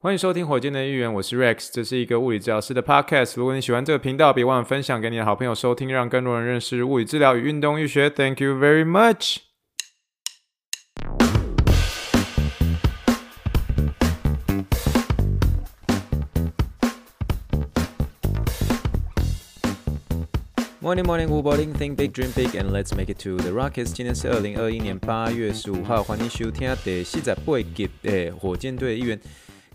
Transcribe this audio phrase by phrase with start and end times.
[0.00, 3.32] 欢迎收听火箭的预言，我是 Rex，这是一个物理治疗师的 Podcast。
[3.34, 8.08] 如果你喜欢这个频道，别忘了分享给你的好朋友收听，让更多人认识物理治疗与运动医学。
[8.08, 9.38] Thank you very much。
[20.80, 21.74] Morning, morning, good morning.
[21.74, 23.92] Think big, dream big, and let's make it to the Rockets。
[23.92, 29.20] 今天是二零二一年八月十五号，欢迎收听第四十八集的火箭队一员。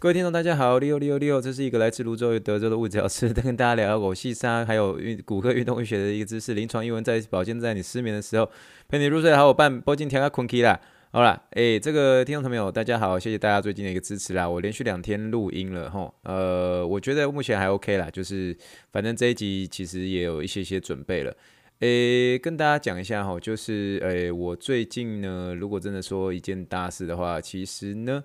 [0.04, 8.52] 各位听众，大家好，六六六，这是一个来自泸州与德州的物理治疗师，跟大家聊聊狗戏沙，还有运骨科运动医学的一个知识，临床英文在保健，在你失眠的时候
[8.89, 10.78] 陪你入睡的好伙伴，波金调个困 key 啦。
[11.11, 14.50] 好啦，诶、这个听众朋友，大家好，谢谢大家最近的一个支持啦。
[14.50, 18.54] 我连续两天录音了吼，呃，我觉得目前还 OK 啦，就是
[18.92, 21.33] 反正这一集其实也有一些些准备了。
[21.80, 28.22] 诶、跟大家讲一下吼，就是诶、我最近呢，如果真的说一件大事的话，其实呢。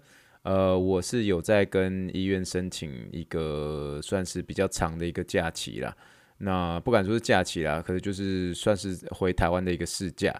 [0.48, 5.94] 呃，我是有在跟医院申请一个算是比较长的一个假期啦。
[6.38, 10.34] 那不敢说是假期啦，可是就是算是回台湾的一个事假。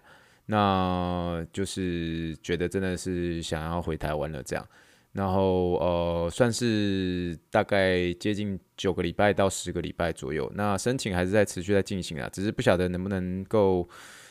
[0.46, 4.66] 那就是觉得真的是想要回台湾了这样。
[5.12, 10.50] 然后呃，算是大概接近九个礼拜到十个礼拜左右。
[10.54, 13.86] 那申请还是在持续在进行啊，只是不晓得能不能够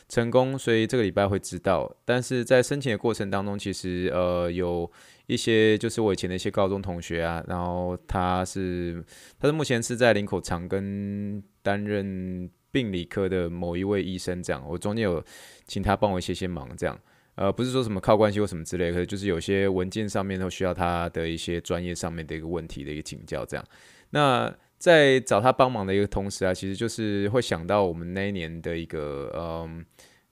[0.09, 1.95] 成功，所以这个礼拜会知道。
[2.03, 4.91] 但是在申请的过程当中，其实呃有。
[5.28, 9.03] 一些就是我以前的一些高中同学啊，然后他是
[9.39, 15.23] 他是目前是在林口长庚担任病理科的某一位医生，这样我中间有
[15.66, 16.97] 请他帮我一些些忙，这样
[17.36, 23.66] 呃不是说什么靠关系或什么之类的，可是就是有些文件上面都需要他的一些专业上面的一个问题的一个请教，这样。
[24.12, 29.86] 那在找他帮忙的一个同时啊，其实就是会想到我们那一年的一个嗯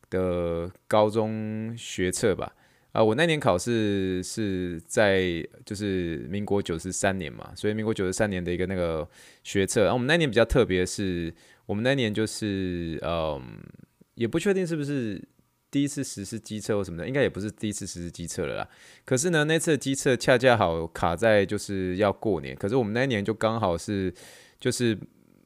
[0.09, 2.55] 的高中学测吧。
[2.95, 9.05] 啊，我那年考试是在就是民国九十三年嘛，所以民国九十三年的一个那个
[9.43, 9.81] 学测。
[9.81, 11.33] 然后我们那年比较特别是，
[11.65, 13.59] 我们那年就是嗯，
[14.13, 15.21] 也不确定是不是
[15.69, 18.69] 第一次实施机测或什么的，应该也不是第一次实施机测了啦。
[19.03, 24.13] 可是呢，那次机测恰恰好卡在就是要过年，可是我们那年就刚好是
[24.57, 24.97] 就是。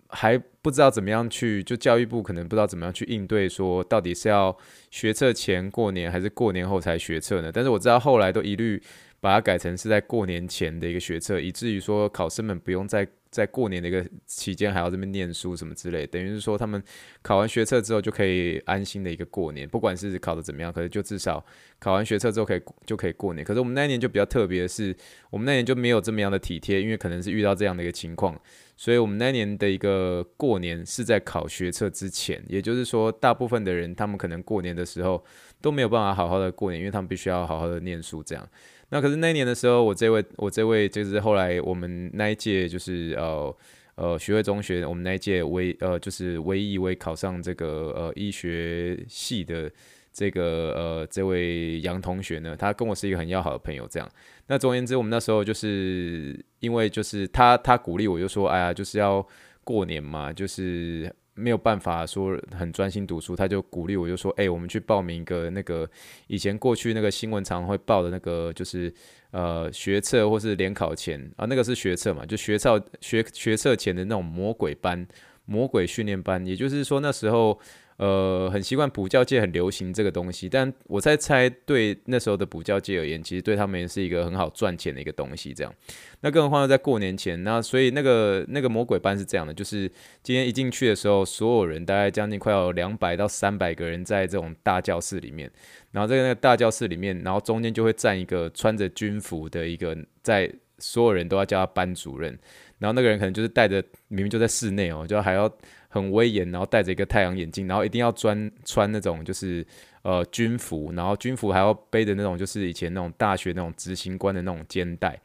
[0.09, 4.55] 还不知道怎么样去，就教育部可能不知道怎么样去应对，说到底是要
[4.91, 7.51] 学测前过年，还是过年后才学测呢？
[7.51, 8.81] 但是我知道后来都一律
[9.19, 13.07] 把它改成是在过年前的一个学测，以至于说考生们不用再。
[13.31, 16.81] 在过年的一个期间，还要这边念书什么之类，等于是说他们
[17.21, 21.45] 考完学测之后就可以安心的一个过年，不管是考得怎么样，可是就至少
[21.77, 23.45] 考完学测之后可以就可以过年。
[23.45, 24.95] 可是我们那一年就比较特别的是，
[25.29, 28.35] 我们那年就没有这么样的体贴，因为可能是遇到这样的一个情况，
[28.81, 35.21] 所以我们那年的一个过年是在考学测之前，也就是说，大部分的人他们可能过年的时候
[35.59, 38.49] 都没有办法好好的过年，因为他们必须要好好的念书这样。
[38.87, 43.53] 那可是那年的时候，我这位我这位就是后来我们那一届就是呃
[43.95, 49.69] 呃徐汇中学，我们那一届唯呃就是唯一一位考上这个呃医学系的
[50.13, 54.09] 这个呃这位杨同学呢，他跟我是一个很要好的朋友，这样。
[54.49, 59.25] 那总而言之，我们那时候就是因为就是他他鼓励我，就说哎呀，就是要
[59.63, 61.09] 过年嘛，就是。
[61.35, 65.89] 没有办法说很专心读书，他就鼓励我，就说：“哎、我们去报名一个那个
[66.27, 68.93] 以前过去那个新闻常会报的那个，就是
[69.31, 75.07] 呃学测或是联考前啊，那个是学测嘛，就学测学学测前的那种魔鬼班、
[75.49, 77.59] 魔鬼训练班，也就是说那时候。”
[77.99, 85.53] 呃，很习惯补教界很流行这个东西，但我在猜，对那时候的补教界而言，其实对他们也是一个很好赚钱的一个东西。
[85.53, 85.75] 这样，
[86.21, 89.91] 那更何况在过年前，那所以那个那个魔鬼班是这样的，就是
[90.23, 95.51] 今天一进去的时候，所有人大概将近快要两百到三百个人在这种大教室里面，
[95.91, 102.39] 然后在那个大教室里面，然后中间就会站一个穿着军服的一个，在所有人都要叫他班主任，
[102.79, 105.51] 然后那个人可能就是戴着明明就在室内哦，就还要。
[105.91, 109.65] 很威严，然后戴着一个太阳眼镜，然后一定要穿穿那种就是
[110.03, 115.19] 呃军服，然后军服还要背着那种就是以前那种大学那种执行官的那种肩带，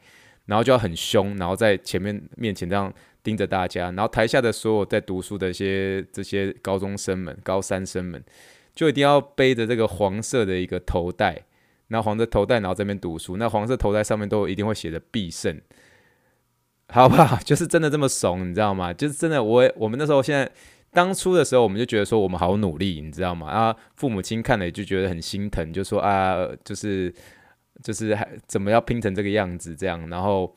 [0.47, 2.91] 然后就要很凶，然后在前面面前这样
[3.21, 8.23] 盯着大家，然后台下的所有在读书的一些这些高中生们、高三生们，
[8.73, 11.43] 就一定要背着这个黄色的一个头带，
[11.89, 15.61] 然后黄色头带，然后这边读书，那黄色头带上面都一定会写着必胜。
[16.87, 17.37] 好不好？
[17.43, 18.93] 就是真的这么怂，你知道吗？
[18.93, 20.49] 就是真的我，我们那时候现在
[20.91, 23.47] 当初的时候，我们就觉得说我们好努力，你知道吗？
[23.47, 27.13] 啊，父母亲看了也就觉得很心疼，就说啊，就是
[27.83, 30.55] 就是还怎么要拼成这个样子这样，然后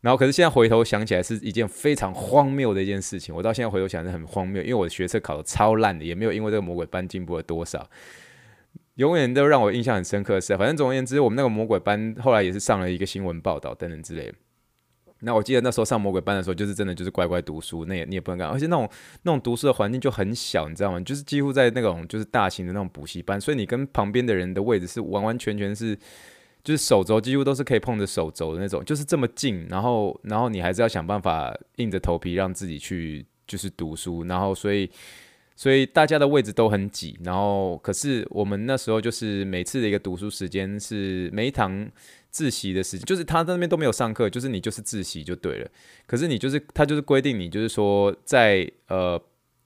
[0.00, 3.34] 然后可是现在回头想起来是一件非常荒谬的一件事情。
[3.34, 7.88] 我到现在回头想是很荒谬，因为我的学测考得超烂的，也没有因为这个魔鬼班进步了多少。
[8.94, 14.34] 永远都让我印象很深刻的是，反正总而言之，我们那个魔鬼班后来也是上了一个新闻报道等等之类的。
[15.24, 18.88] 那我记得那时候上魔鬼班的时候，就是真的就是乖乖读书，那也你也不能干，而且那种
[19.22, 21.00] 那种读书的环境就很小，你知道吗？
[21.00, 25.96] 就是几乎在那种就是大型的那种补习班，所以你跟旁边的人的位置是完完全全是，
[26.62, 34.90] 就是手肘几乎都是可以碰着手肘的那种，就是这么近，然后然后你还是要想办法硬着头皮让自己去就是读书，然后所以。
[35.56, 41.88] 所以大家的位置都很挤，然后可是我们那时候就是每次的一个读书时间是每一堂
[42.34, 45.70] 自习的时间，就是他在那边都没有上课，就是你就是自习就对了。
[46.04, 49.20] 可是你就是他就是规定你就是说在呃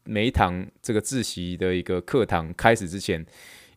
[0.05, 3.25] 每一堂这个自习的一个课堂开始之前，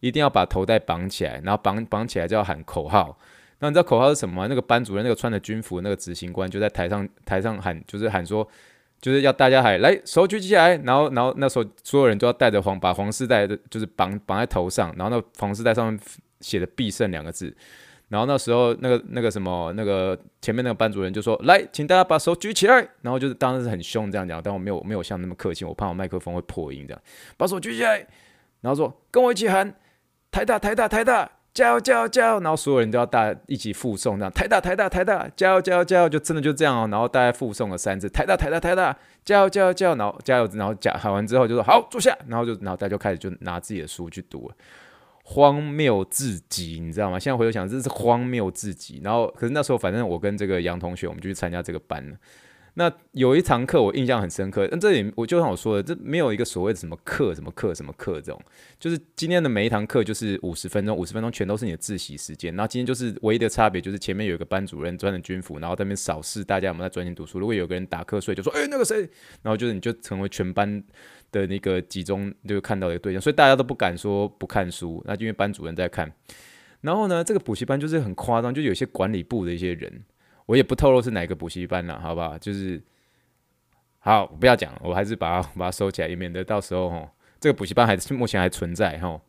[0.01, 3.17] 一定要把头带绑起来，然后绑绑起来就要喊口号。
[3.59, 4.47] 那你知道口号是什么吗？
[4.49, 8.45] 那个班主任那个穿着军服那个执行官就在台上台上喊，就是喊说。
[9.01, 15.99] 就是要大家还来手举起来，然后然后那时候所有人都要带着黄把黄丝带的，就是绑绑在头上，然后那黄丝带上面
[16.39, 17.51] 写的“必胜”两个字，
[18.11, 27.01] 然后那时候那个那个什么那个前面那个班主任就说：“来，请大家把手举起来。”然后就是当时是很凶这样讲，但我没有没有像那么客气，我怕我麦克风会破音这样，
[27.37, 28.05] 把手举起来，
[28.59, 29.73] 然后说跟我一起喊
[30.29, 31.31] 台大台大台大。
[31.53, 32.39] 加油加油加油！
[32.39, 36.07] 然后所有人都要大家一起附诵，这样台大台大台大，加油加油加油！
[36.07, 36.87] 就真的就这样哦。
[36.89, 39.95] 然后大家附诵了三次，台大台大台大，加油加油加油！
[39.97, 44.55] 然后加油，然后讲喊完之后就说好坐下，然后就然后大家就开始就拿自己的书去读了，
[45.23, 47.19] 荒谬至极，你知道吗？
[47.19, 49.00] 现在回头想，这是荒谬至极。
[49.03, 52.18] 然后可是那时候反正我跟这个杨同学，我们就去参加这个班了。
[52.75, 58.41] 那有一堂课我印象很深刻，那这里我就像我说的，这没有一个所谓的什么课、什么课、什么课这种，
[58.79, 62.56] 就是今天的每一堂课就是五十分钟，五十分钟全都是你的自习时间。
[62.56, 67.39] 然后今天就是唯一的差别，就是前面有一个班主任穿着军服，然后在那边扫视大家有没有在专心读书。
[67.39, 69.01] 如果有个人打瞌睡，就说：“哎、那个谁？”
[69.44, 70.81] 然后就是你就成为全班
[71.31, 76.11] 的那个集中就看到的一个对象，所以大家都不敢说不看书，那就因为班主任在看。
[76.81, 80.03] 然后呢，这个补习班就是很夸张，就有些管理部的一些人。
[80.47, 82.37] 我也不透露是哪个补习班了，好不好？
[82.37, 82.81] 就是
[83.99, 89.21] 好，不要讲，我还是把它把它收起来，以免得到时候吼，这个补习班还是目前还存在吼。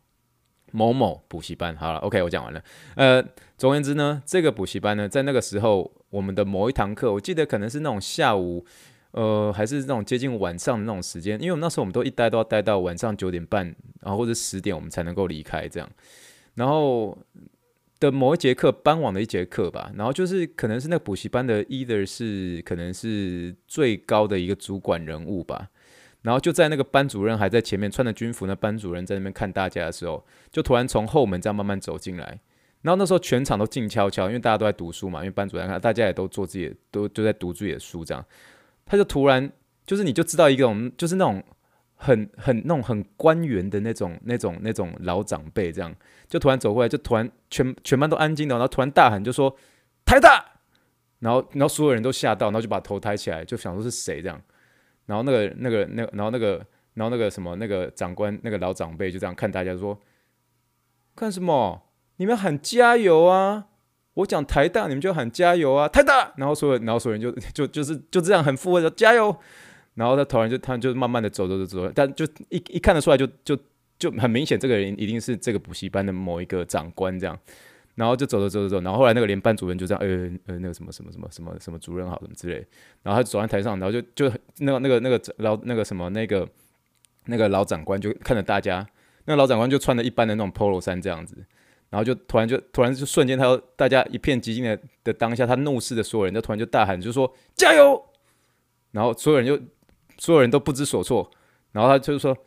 [0.75, 2.59] 某某补习班，好了，OK，我讲完了。
[2.95, 3.23] 呃，
[3.59, 8.65] 总而言之呢，这个补习班呢，在那个时候，我们的某一堂课，我记得可能是那种下午，
[9.13, 13.65] 呃，还是那种接近晚上的那种时间，因为我们那时候我们都一待都要待到晚上九点半，
[14.01, 15.89] 然后或者十点，我们才能够离开这样，
[16.53, 17.17] 然后。
[17.99, 25.69] 的某一节课，班网的一节课吧，然后就是可能是那个补习班的，either 是可能是最高的一个主管人物吧，
[26.21, 30.21] 然后就在那个班主任还在前面穿着军服，那班主任在那边看大家的时候，
[30.51, 32.41] 就突然从后门这样慢慢走进来，
[32.81, 38.25] 然后那时候全场都静悄悄，因为大家都在读书嘛，因为班主任看大家也都做自己，都就在读自己的书这样，
[38.85, 39.51] 他就突然
[39.85, 41.43] 就是你就知道一种就是那种。
[41.95, 45.95] 很很那种很官员的那种那种那种老长辈，这样
[46.27, 49.55] 就突然走过来，就突然全全班都安静的，然后突然大喊，就说
[50.03, 50.43] 台大，
[51.19, 54.41] 然后然后所有人都吓到，然后就把头抬起来，就想说是谁这样，
[55.05, 56.65] 然后那个那个那然后那个
[56.95, 59.97] 然后那个什么那个长官那个老长辈就这样看大家说，
[61.15, 61.83] 干什么？
[62.17, 63.67] 你们喊加油啊！
[64.15, 65.87] 我讲台大，你们就喊加油啊！
[65.87, 69.35] 台大，然后所有然后所有人就 就就是就这样很附和的加油。
[69.95, 73.57] 然后他突然就他就慢慢的走走走走，但就一一看得出来就就
[73.99, 77.37] 就很明显，这个人一定是这个补习班的某一个长官这样。
[77.95, 80.07] 然后就走走走走走，然后后来那个连班主任就这样，呃
[80.47, 82.55] 呃那个什么什么什么什么什么主任好什么之类。
[83.03, 86.47] 然后他走上台上，然后就就那个那个那个老那个什么那个
[87.25, 88.83] 那个老长官就看着大家，
[89.25, 91.37] 那个老长官就穿着一般的那种 polo 衫这样子，
[91.93, 98.03] 然后就突然就突然就瞬间他大家一片寂静的的当下，他怒视的所有人，就突然就大喊，就说加油，
[98.91, 99.57] 然后所有人就。
[100.19, 101.29] 所有人都不知所措，
[101.71, 102.37] 然后他就是说：“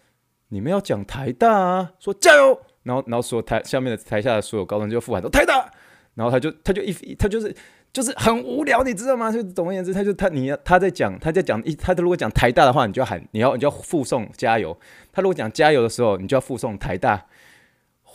[0.50, 5.68] 你们要讲台大啊，说加油。”然后，然后所有台下面的台下的所有高中就附和说：“台大。”
[6.14, 7.54] 然后他就他就一他就是
[7.92, 9.32] 就是很无聊，你知道吗？
[9.32, 14.78] 就总而言之，他就他你要他在讲他在讲一他如果讲台大的话，你就要喊你要你就要附送加油。
[15.12, 17.26] 他如果讲加油的时候，你就要附送台大，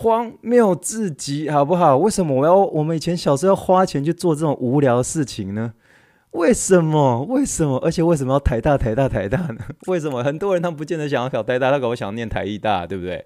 [0.01, 1.95] 荒谬至极，好不好？
[1.95, 5.73] 为什么我要我们以前小时候要花钱去做这种无聊的事情呢？
[6.31, 7.23] 为什么？
[7.25, 7.77] 为什么？
[7.83, 9.57] 而且为什么要台大、台大、台大呢？
[9.85, 13.23] 为什么很多人他不见得想要考台大，他可能想要念台艺大，对不对？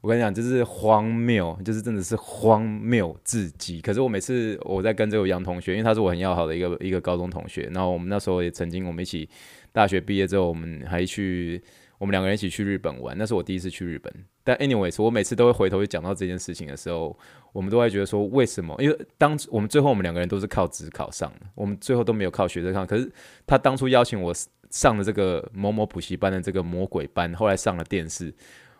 [0.00, 3.82] 我跟你讲，这是荒谬，就是真的是荒谬至极。
[3.82, 9.28] 可是我每次我在跟这个杨同学，因为他是我很要好的一个一个高中同学，然后我们那时候也曾经我们一起
[9.70, 11.62] 大学毕业之后，我们还去。
[12.00, 14.10] 我们两个人一起去日本玩，那是我第一次去日本。
[14.42, 17.14] 但 anyways，我每次都会回头去讲到这件事情的时候，
[17.52, 18.74] 我们都会觉得说，为什么？
[18.78, 22.86] 因为当我们最后我们两个人都是靠指考上的，我们最后都没有靠学生上。
[22.86, 23.12] 可是
[23.46, 24.34] 他当初邀请我
[24.70, 28.32] 上的这个某某补习班的这个魔鬼班，后来上了电视，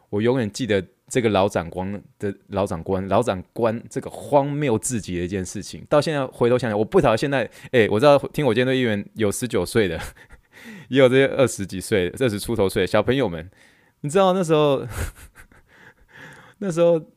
[0.08, 10.00] 我永远记得这个老长官的老长官老长官这个荒谬至极的一件事情，到现在回头想想，我不晓得现在，哎、我知道听火箭队议员有十九岁的，
[10.90, 13.50] 也有这些二十几岁、二十出头岁的小朋友们，
[14.02, 14.86] 你知道那时候，
[16.58, 17.00] 那时候。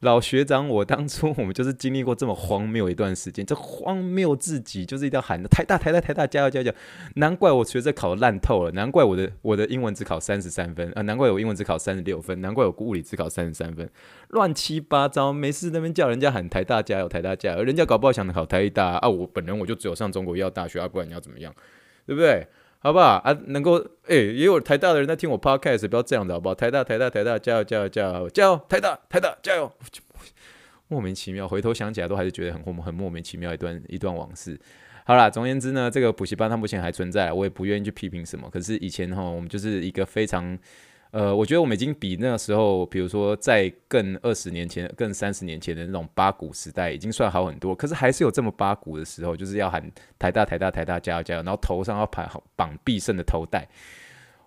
[0.00, 6.72] 老学长，我当初我们就是经历过这么荒谬一段时间，这荒谬至极，就是一定要喊的台大台大台大加油加油！
[7.16, 13.90] 难怪我学这考烂透了，难怪我的我的英文只考三十三分啊，难怪我英文只考三十六分，难怪我物理只考三十三分，
[14.28, 21.54] 乱七八糟，没事那边叫人家喊台大加油台大加油，人家搞不好想考台大啊，我本人我就只有上中国医药大学啊，不然你要怎么样，
[22.06, 22.46] 对不对？
[22.78, 23.36] 好不好啊？
[23.48, 23.78] 能够
[24.08, 26.54] 哎、也有台大的人在听我 podcast，不要这样的好不好？
[26.54, 28.60] 台大，台大，台大，加油，加油，加油，加油！
[28.68, 29.70] 台大，台大，加油！
[30.88, 34.58] 莫名其妙，回头想起来都还是觉得很很莫名其妙一段一段往事。
[35.04, 38.48] 好啦，总而言之呢，这个补习班它目前还存在，我也不愿意去批评什么。
[38.50, 40.58] 可是以前哈，我们就是一个非常。
[41.12, 47.74] 呃，我觉得我们已经比那个时候，比如说在更二十年前、更三十年前的那种八股时代，已经算好很多。
[47.74, 49.82] 可是还是有这么八股的时候，就是要喊
[50.20, 53.68] 台大、台大、台大，加油加油，然后头上要绑好绑必胜的头带，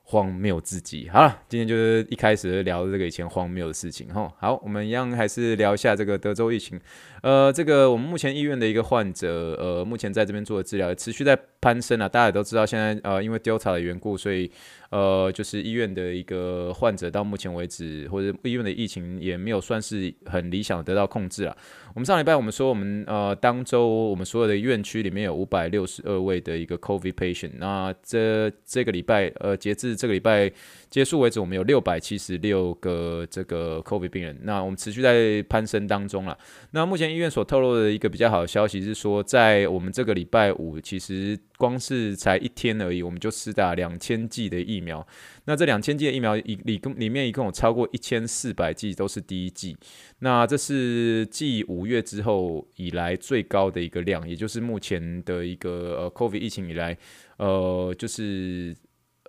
[0.03, 1.09] 荒谬至极。
[1.09, 4.31] 好了，今天就是一开始聊这个以前荒谬的事情哈。
[4.39, 6.79] 好，我们一样还是聊一下这个德州疫情。
[7.23, 12.07] 呃，这个我们目前医院的一个患者，呃，目前在这边做的治疗持续在攀升啊。
[12.07, 14.49] 大家也都知道，现在呃，因为调查的缘故，所以。
[14.93, 21.57] 呃，就是医院的一个患者，到目前为止，或者医院的疫情也没有算是很理想得到控制啊。
[21.95, 30.51] 我们上礼拜我们说，我们呃当周我们所有的院区里面有五百六十二位的一个 COVID patient，那这这个礼拜呃截至这个礼拜
[30.93, 36.37] 结束为止，我们有六百七十六个这个 COVID 病人，那我们持续在攀升当中了。
[36.69, 45.03] 那目前医院所透露的一个比较好的消息是说，在我们这个礼拜五，其实光是才一天而已，我们就施打两千剂的疫苗。
[45.45, 49.75] 那这两千剂的疫苗一里里面一共有超过一千四百剂都是第一剂。
[50.19, 56.95] 那这是继五月之后以来最高的一个量，也就是目前的一个呃 COVID 疫情以来，
[57.37, 58.75] 呃就是。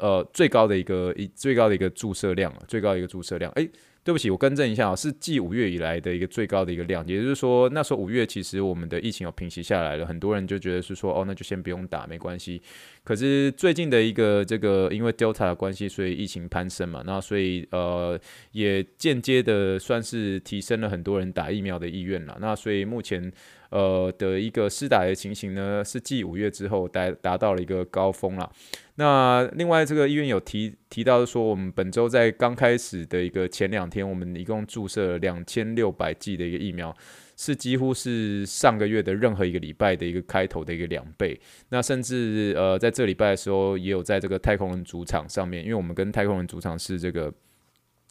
[0.00, 3.50] 呃，最高的一个一最高的一个注射量，最高的一个注射量。
[3.52, 3.70] 诶，
[4.02, 7.06] 对不起，我更正一下啊，是继五月以来的一个最高的一个量。
[7.06, 12.60] 也就是说，那时候五月其实我们的疫情有平息下来了，很多人就觉得是说，哦，那就先不用打，没关系。
[13.04, 18.18] 可是最近的一个这个，因为 Delta 的关系，所以疫情攀升嘛，那所以呃，
[18.52, 22.36] 也间接的算是提升了很多人打疫苗的意愿了。
[22.40, 23.32] 那所以目前。
[23.74, 28.48] 呃的一个施打的情形呢，是继五月之后达达到了一个高峰了。
[28.94, 36.96] 那另外这个医院有提提到说，我们本周在刚开始的一个前两天，我们一共注射了两千六百剂的一个疫苗，
[37.36, 41.40] 是几乎是上个月的任何一个礼拜的一个开头的一个两倍。
[41.70, 47.34] 那甚至呃在这礼拜的时候，也有在这个太空人主场上面，因为我们跟太空人主场是这个。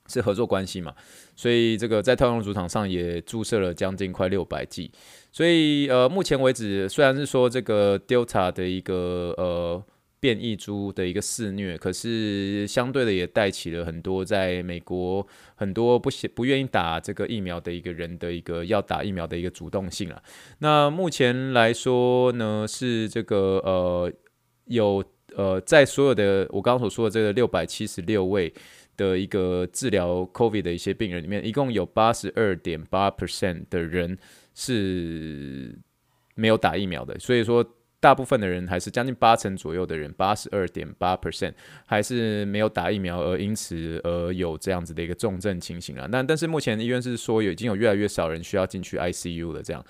[0.10, 0.94] 是合作关系嘛，
[1.34, 4.92] 所以这个在太空人主场上也注射了将近快六百剂，
[5.34, 9.84] 所以呃，目前为止虽然是说这个 Delta 的一个呃
[10.20, 15.26] 变异株的一个肆虐，可是相对的也带起了很多在美国
[15.56, 20.22] 很多不不愿意打这个疫苗的一个人的一个要打疫苗的一个主动性了。
[20.60, 24.14] 那目前来说呢，是这个呃
[24.66, 25.04] 有
[25.36, 28.54] 呃在所有的我刚刚所说的这个六百七十六位。
[28.96, 34.16] 的一个治疗 COVID 的一些病人里面，一共有八十二点八 percent 的人
[34.54, 35.78] 是
[36.36, 37.64] 没有打疫苗的，所以说
[38.00, 41.54] 大部分的人还是将近八成左右的人，八十二点八 percent
[41.86, 46.08] 还是没有打疫苗，而因此而有这样子的一个重症情形啊。
[46.12, 49.86] 那但是目前医院是说有已经有越来越少人需要进去 ICU 了，这样。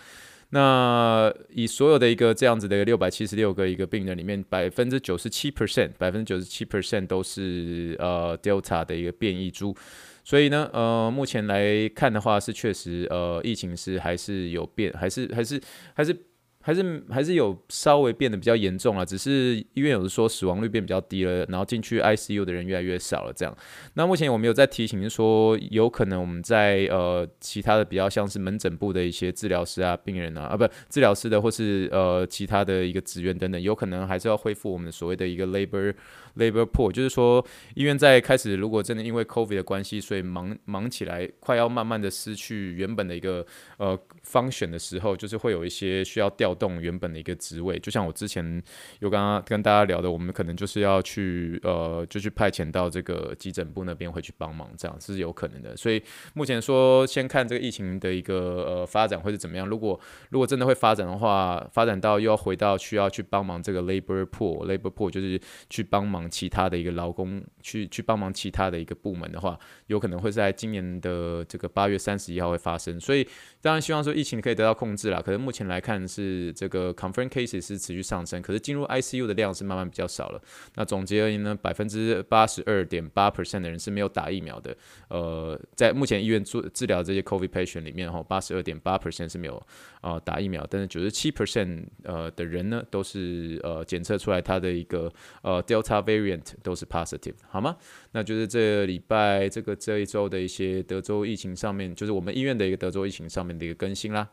[0.49, 9.75] 那以所有的一个这样子的六百七十六个一个病人里面，百分之九十七 percent，百分之九十七 percent 都是呃 Delta 的一个变异株，
[10.23, 15.61] 所以呢，呃，目前来看的话是确实呃疫情是还是有变，还是还是
[15.93, 16.15] 还是。
[16.63, 23.55] 还是还是有稍微变得比较严重啊，只是医院有的说死亡率变比较低了，然后进去 ICU 的人越来越少了，这样。
[23.95, 35.93] 那目前我们有在提醒，说有可能我们在呃其他的比较像是门诊部的一些治疗师啊、病人啊，啊不治疗师的或是呃其他的一个职员等等，有可能还是要恢复我们所谓的一个 labor。
[36.35, 43.45] Labor pool 就是说，医院在开始，如果真的因为 COVID 的关系，所以忙忙起来，快要慢慢的失去原本的一个
[43.77, 48.61] 呃 function 的时候，就是会有一些需要调调动原本的一个职位，就像我之前
[48.99, 55.75] 有刚刚跟大家聊的，我们可能就是要去呃，就去派遣到这个急诊部那边会去帮忙，这样是有可能的。
[55.75, 56.01] 所以
[56.35, 58.35] 目前说先看这个疫情的一个
[58.67, 59.67] 呃发展会是怎么样。
[59.67, 69.57] 如果如果真的会发展的话，发展到又要回到需要去帮忙这个 labor pool，labor pool 就是去帮忙其他的一个劳工，去去帮忙其他的一个部门的话，
[69.87, 72.99] 有可能会在今年的这个八月三十一号会发生。
[72.99, 73.27] 所以
[73.61, 75.21] 当然希望说疫情可以得到控制啦。
[75.23, 80.41] 可是目前来看是这个 confirmed cases 是持续上升，可是进入 ICU 的量是慢慢比较少了。
[80.75, 84.75] 那总结而言呢，百分之八十二点八 percent 的人是没有打疫苗的。
[85.09, 89.61] 呃，在目前医院做治疗这些 COVID patient 里面，哈，八十二点八 percent 是没有
[90.01, 95.11] 呃打疫苗，但是九十七 percent 呃的人呢，都是呃检测出来他的一个
[95.43, 97.77] 呃 Delta variant 都是 positive，好吗？
[98.11, 104.29] 那就是这礼拜这个这一周的一些德州疫情上面，就是我们医院的一个德州疫情上面的一个更新啦。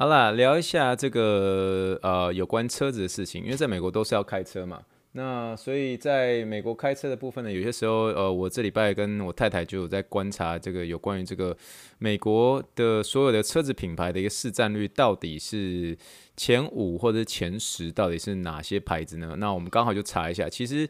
[0.00, 4.80] 好啦，聊一下这个呃有关车子的事情，因为在美国都是要开车嘛。
[5.10, 11.56] 那所以在美国开车的部分呢，有些时候呃我这礼拜跟我太太就有在观察这个有关于这个
[11.98, 15.98] 美国的所有的车子品牌的一个市占率到底是
[16.36, 19.34] 前五或者前十，到底是哪些牌子呢？
[19.38, 20.88] 那我们刚好就查一下，其实。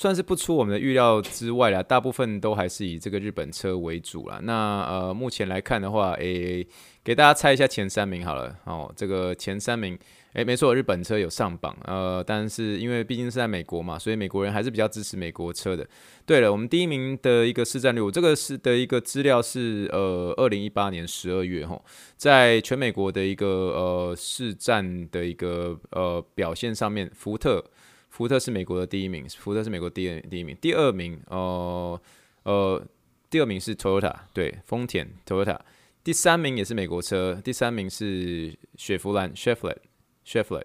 [0.00, 4.40] 算是不出我们的预料之外啦，大部分都还是以这个日本车为主啦。
[4.42, 6.66] 那呃，目前来看的话，诶、
[7.04, 8.56] 给大家猜一下前三名好了。
[8.64, 9.98] 哦，这个前三名，
[10.32, 11.76] 诶、没错，日本车有上榜。
[11.84, 15.86] 呃，但是因为毕竟是在美国嘛，所以美国人还是比较支持美国车的。
[16.24, 21.78] 对了，我们第一名的一个市占率，我这个是的一个资料是呃，二零一八年十二月齁，
[22.16, 27.62] 在全美国的一个呃市占的一个呃表现上面，福特。
[28.10, 31.98] 福特是美国的第一名，福特是美国第二第一名，第二名，呃
[32.42, 32.84] 呃，
[33.30, 35.58] 第二名是 Toyota，对，丰田 Toyota，
[36.02, 40.64] 第三名也是美国车，第三名是雪佛兰 Chevrolet，Chevrolet，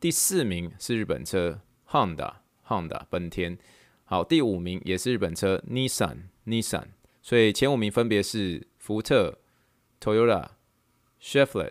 [0.00, 3.56] 第四名是日本车 Honda，Honda，本田，
[4.04, 6.86] 好，第五名也是日本车 Nissan，Nissan，
[7.22, 9.38] 所以前五名分别是福特、
[10.00, 10.48] Toyota、
[11.22, 11.70] Chevrolet、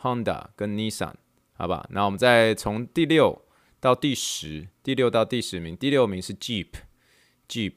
[0.00, 1.14] Honda 跟 Nissan，
[1.54, 3.41] 好吧，那我们再从第六。
[3.82, 7.74] 到第十，第六到第十名，第六名是 Jeep，Jeep，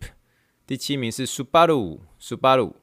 [0.68, 2.76] 第七名是 Subaru，Subaru，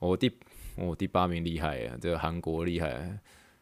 [0.00, 0.30] 哦，第
[0.76, 3.20] 哦第八名厉害啊，这个韩国厉害，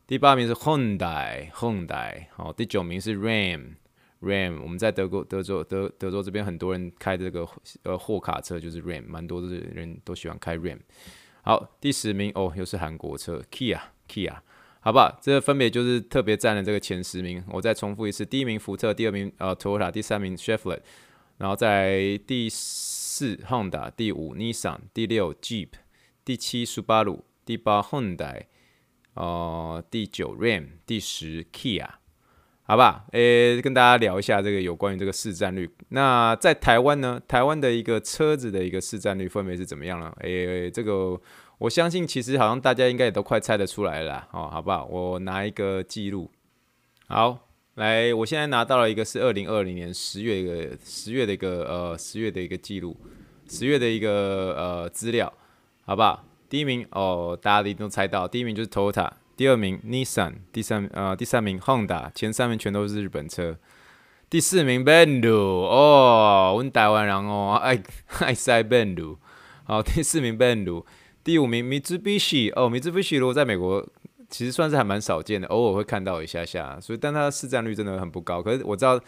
[0.09, 7.49] 第八名是 Hyundai，Hyundai，好，第九名是 Ram，Ram，我们在德国德州德德州这边很多人开这个
[7.85, 10.81] 呃货卡车就是 Ram，蛮多的人都喜欢开 Ram，
[11.43, 14.39] 好，第十名哦又是韩国车 Kia，Kia。
[14.85, 15.19] 好不好？
[15.19, 17.43] 这分别就是特别占了这个前十名。
[17.49, 20.81] 我再重复一次：第一名福特，第二名呃 Toyota，第三名 Chevrolet，
[21.39, 25.69] 然后在第四 Honda，第五 Nissan，第六 Jeep，
[26.23, 28.43] 第七 Subaru，第八 Hyundai，
[29.15, 31.89] 呃，第九 Ram，第十 Kia。
[32.65, 35.71] 好吧，诶，跟大家聊一下这个有关于这个市占率。
[35.89, 37.19] 那在台湾呢？
[37.27, 40.15] 台湾的一个车子的一个市占率分别是怎么样了？
[40.21, 41.19] 诶，这个。
[41.59, 44.85] 我相信其实好像大家应该也都快猜得出来了，哦，好不好？
[44.87, 46.31] 我拿一个记录，
[47.07, 47.39] 好，
[47.75, 52.97] 来，我现在拿到了一个是二零二零年十月一个十月的一个呃十月的一个记录，
[53.49, 55.33] 十月的一个呃资料，
[55.87, 56.25] 好不好？
[56.49, 63.57] 第一名哦，大家一定都猜到，第一名就是 Toyota，第二名 Nissan，第三呃第三名 Honda，前三名全都是日本车，
[64.29, 67.81] 第四名 Benz 哦，我们台湾人哦爱
[68.19, 69.17] 爱塞 Benz，
[69.63, 70.85] 好，第四名 Benz。
[71.25, 73.85] 第五名，Mitsubishi 哦，Mitsubishi 如果在美国
[74.29, 78.43] 其实算是还蛮少见的，偶尔会看到一下下，所以但它的市占率真的很不高。
[78.43, 79.01] 可是我知道，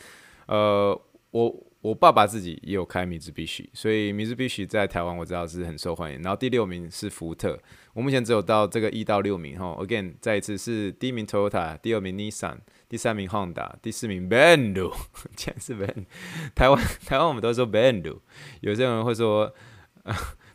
[0.47, 0.99] 呃，
[1.31, 6.23] 我我爸爸自己也有开 Mitsubishi，所以 Mitsubishi 在台湾我知道是很受欢迎。
[6.23, 7.59] 然后第六名是福特，
[7.93, 9.77] 我目前只有到这个一到六名哈。
[9.81, 12.57] Again，再一次是第一名 Toyota，第二名 Nissan，
[12.89, 14.91] 第三名 Honda，第四名 Bentley，
[15.37, 16.07] 竟然是 Bentley。
[16.55, 18.19] 台湾台湾我们都说 Bentley，
[18.61, 19.53] 有些人会说。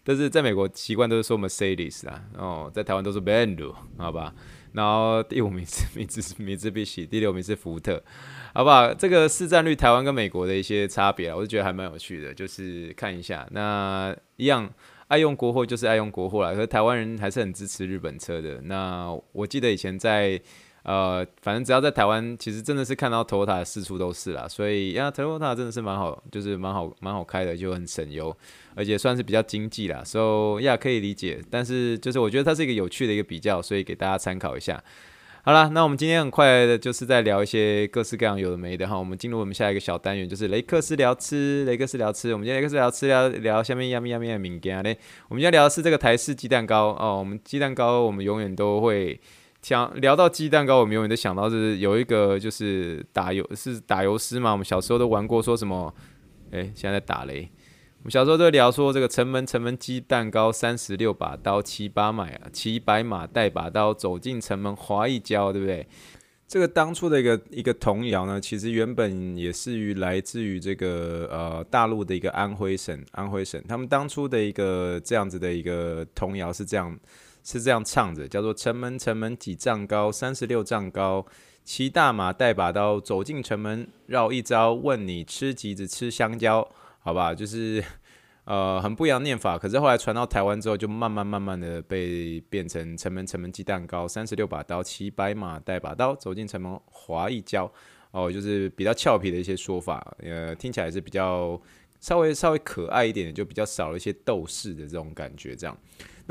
[0.04, 4.34] 但是在美国习惯都是说 Mercedes 啊，哦，在台湾都是 b e n d 好吧？
[4.74, 8.02] 然后第五名是米兹米兹必喜，第六名是福特，
[8.54, 8.94] 好不好？
[8.94, 13.48] 这个市占率台湾跟美国的一些差别，我就觉得还蛮有趣的，就是看一下。
[13.52, 14.70] 那一样
[15.08, 18.62] 爱用国货就是爱用国货啦，可是台湾人还是很支持日本车的。
[18.62, 20.42] 那我记得以前在。
[20.84, 28.36] 呃，反正只要在台湾，其实真的是看到 Toyota 四处都是啦，所以呀，Toyota 真的是蛮好，就是蛮好蛮好开的，就很省油，
[28.74, 31.40] 而且算是比较经济啦，所以呀可以理解。
[31.52, 34.84] 但是就是我觉得它是一个有趣的一个比较，所以给大家参考一下。
[35.44, 42.34] 好啦，那我们今天很快的就是在聊一些各式各样有的没的哈，我们进入我们下一个小单元，就是雷克斯聊吃，雷克斯聊吃。
[42.34, 44.98] 我们今天雷克斯聊吃聊聊下面呀咪呀咪的物件嘞，
[45.30, 49.20] 我们今天聊的是这个台式鸡蛋糕哦，我们鸡蛋糕我们永远都会。
[49.62, 55.94] 讲聊到鸡蛋糕，我们永远都想到是有一个就是打油是打油诗嘛，我们小时候都玩过，说什么？
[56.52, 57.50] 哎、现在打雷。
[58.00, 65.88] 我们小时候都聊说这个城门城门鸡蛋糕，三十六把刀，骑八马啊，骑白马带把刀，走进城门滑一跤，对不对？
[66.48, 77.00] 这个当初的一个一个童谣呢，其实原本也是于来自于这个呃大陆的一个安徽省，安徽省他们当初的一个这样子的一个童谣是这样。
[77.44, 81.26] 是这样唱着，叫做“城门城门几丈高，三十六丈高。
[81.64, 84.74] 骑大马带把刀，走进城门绕一遭。
[84.74, 86.68] 问你吃橘子吃香蕉，
[87.00, 87.36] 好吧？
[87.36, 87.84] 就是
[88.46, 89.58] 呃很不一样的念法。
[89.58, 97.72] 可是后来传到台湾之后，就慢慢慢慢的被变成“城门城门鸡蛋糕，三十六把刀，骑白马带把刀，走进城门划一跤。”
[98.12, 101.58] 哦，就是比较俏皮的一些说法，呃，听起来是比较
[102.02, 105.78] 稍微稍微可爱一点的，就比较少了一些斗士的这种感觉，这样。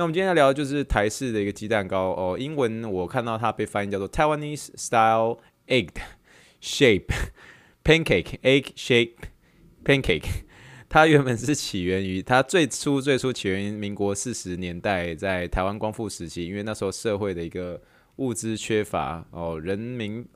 [0.00, 5.36] 那我们今天要聊的就是台式的一个鸡蛋糕哦，英文我看到它被翻译叫做 Taiwanese Style
[5.66, 5.90] Egg
[6.62, 7.12] Shape
[7.84, 9.16] Pancake Egg Shape
[9.84, 10.24] Pancake。
[10.88, 17.78] 它原本是起源于它最初最初起源于民国四十年代，在台湾光复时期，因为那时候社会的一个
[18.16, 20.26] 物资缺乏哦，人民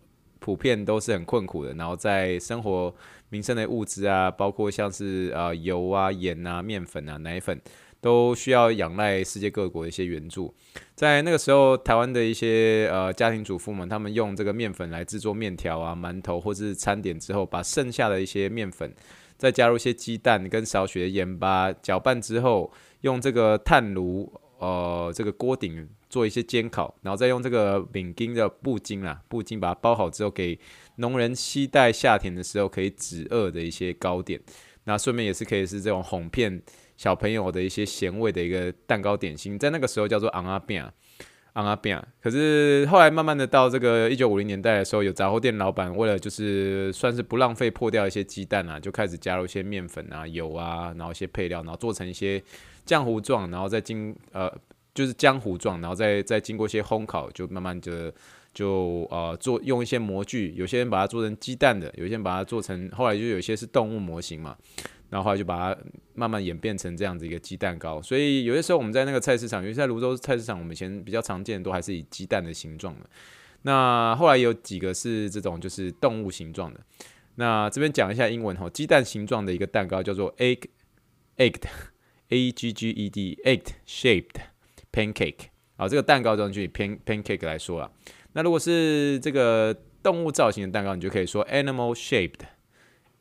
[0.40, 2.94] 普遍都是很困苦的，然后在生活
[3.31, 7.59] 民生的物资啊，包括像是啊油啊盐啊面粉啊奶粉。
[8.05, 10.55] 都需要仰赖世界各国的一些援助，
[10.95, 18.95] 在那个时候，台湾的一些呃家庭主妇们，他们用这个面粉来制作面条啊、馒头或者是餐点之后，把剩下的一些面粉，
[19.38, 30.59] 再加入一些鸡蛋跟少许的盐巴，搅拌之后，用这个炭炉呃这个锅顶做一些煎烤，然后再用这个饼筋的布巾啦，布巾把它包好之后，给
[30.97, 34.38] 农人期待夏天的时候可以止饿的一些糕点，
[34.85, 36.61] 那顺便也是可以是这种哄骗。
[36.96, 40.85] 小朋友的一些咸味的一个蛋糕点心，在那个时候叫做昂阿饼，
[41.54, 42.00] 昂阿饼。
[42.22, 52.42] 可是后来慢慢的到这个一九五零年代的时候，有杂货店老板为了就是算是不浪费破掉一些鸡蛋啊，就开始加入一些面粉啊、油啊，然后一些配料，然后做成一些
[52.87, 54.52] 浆糊状，然后再经呃
[54.94, 58.12] 就是浆糊状，然后再再经过一些烘烤，就慢慢的
[58.52, 64.57] 就呃做用一些模具，有些人把它做成鸡蛋的，有些人把它做成后来就有些是动物模型嘛。
[65.14, 65.81] 然后后来就把它
[66.14, 73.09] 慢慢演变成这样子一个鸡蛋糕，所以有些时候我们在那个菜市场，尤其在泸州菜市场，我们以前比较常见的都还是以鸡蛋的形状的。
[73.62, 76.81] 那后来有几个是这种就是动物形状的。
[77.37, 80.62] 那这边讲一下英文哈，鸡蛋形状的一个蛋糕叫做 egg
[81.37, 81.62] egged
[82.31, 84.40] a g g e d egg shaped
[84.90, 85.46] pancake。
[85.77, 87.88] 好，这个蛋糕中就以 pan pancake 来说了。
[88.33, 89.72] 那如果是这个
[90.03, 92.40] 动物造型的蛋糕，你就可以说 animal shaped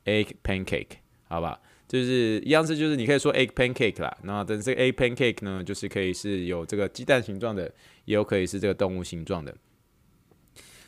[0.06, 0.98] egg pancake，
[1.30, 1.60] 好吧？
[1.94, 7.72] 就是一样是，就是你可以说 egg pancake 啦，那等这个 egg pancake 呢，就是可以是有这个鸡蛋形状的，
[8.06, 9.56] 也有可以是这个动物形状的。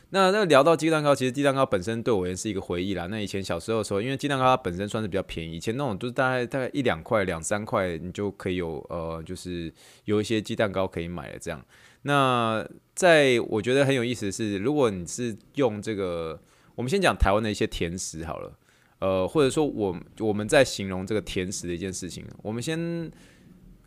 [0.09, 3.05] 那那聊到鸡蛋糕，其实鸡蛋糕本身对我也是一个回忆啦。
[3.05, 9.71] 那以前小时候的时候，因为鸡蛋糕它本身算是比较便宜，以前那种就是大概大概一两块、两三块，你就可以有呃，就是
[10.05, 11.63] 有一些鸡蛋糕可以买的这样。
[12.01, 16.41] 那在我觉得很有意思的是，如果你是用这个，
[16.73, 18.57] 我们先讲台湾的一些甜食好了。
[18.99, 23.11] 呃，或者说我我们在形容这个甜食的一件事情，我们先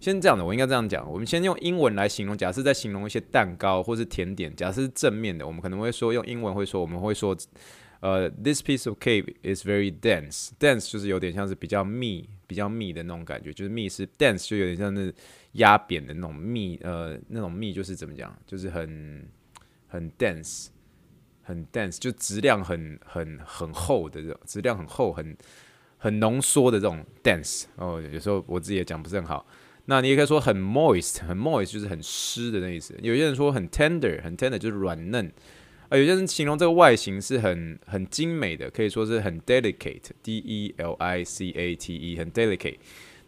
[0.00, 2.36] 先这样的，我应该这样讲，我们先用英文来形容。
[2.36, 7.36] 假设在形容一些蛋糕或是甜点，假设是正面的，我们可能会说用英文会说，我们会说，
[8.00, 10.50] 呃，this piece of cake is very dense。
[10.60, 15.12] dense 就是有点像是比较密、比较密的那种感觉，就是密是 dense 就有点像是
[15.52, 19.26] 压扁的那种密，呃，那种密就是怎么讲，就是很
[19.88, 20.68] 很 dense。
[21.48, 25.34] 很 dense，就质量很很很厚的这种，质量很厚，很
[25.96, 27.64] 很浓缩的这种 dense。
[27.76, 29.46] 哦，有时候我自己也讲不是很好。
[29.86, 32.94] 那你也可以说很 moist，很 moist 就是很湿的那意思。
[33.00, 35.32] 有些人说很 tender，很 tender 就是软嫩。
[35.88, 42.76] 啊，有些人形容这个外形是很很精美的，可以说是很 delicate，d e l i c a t e，很 delicate。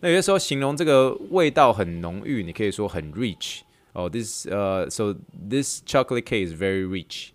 [0.00, 3.60] 那有些时候形容这个味道很浓郁，你可以说很 rich。
[3.94, 5.16] 哦，this 呃，so
[5.48, 7.30] this chocolate cake is very rich。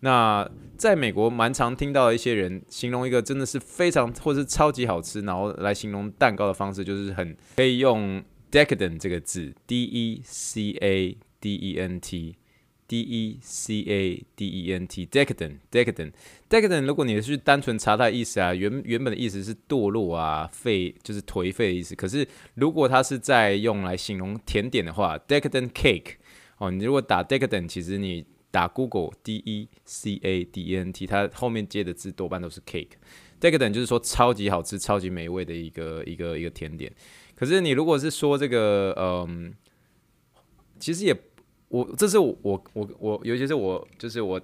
[0.00, 14.72] 那在美国蛮常听到一些人形容一个真的是非常或是超级好吃，然后来形容蛋糕的方式就是很可以用 decadent 这个字，d e c a d e n t，d e c a d e
[14.72, 16.86] n t，decadent，decadent，decadent。
[16.86, 21.94] 如果你是单纯查它的意思啊，原原本的意思是堕落啊、废，就是颓废的意思。
[21.94, 26.14] 可是如果它是在用来形容甜点的话，decadent cake，
[26.56, 28.24] 哦，你如果打 decadent，其实你。
[28.50, 32.92] 打 Google D E C A D E N T，它后面接的字多半都是 cake。
[33.40, 36.92] Decadent 就是说超级好吃、超级美味的一个一个一个甜点。
[37.34, 39.54] 可是你如果是说这个，嗯，
[40.78, 41.16] 其实也
[41.68, 44.38] 我这是我我我我，尤其是我就是我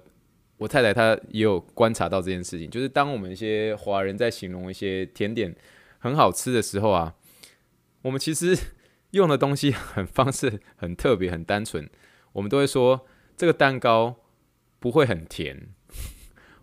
[0.57, 5.55] 我太太她也有观察到这件事情，就是当我们一些华人在形容一些甜点
[5.99, 7.13] 很好吃的时候啊，
[8.01, 8.57] 我们其实
[9.11, 11.87] 用的东西很方式很特别很单纯，
[12.33, 13.05] 我们都会说
[13.37, 14.17] 这个蛋糕
[14.79, 15.69] 不会很甜。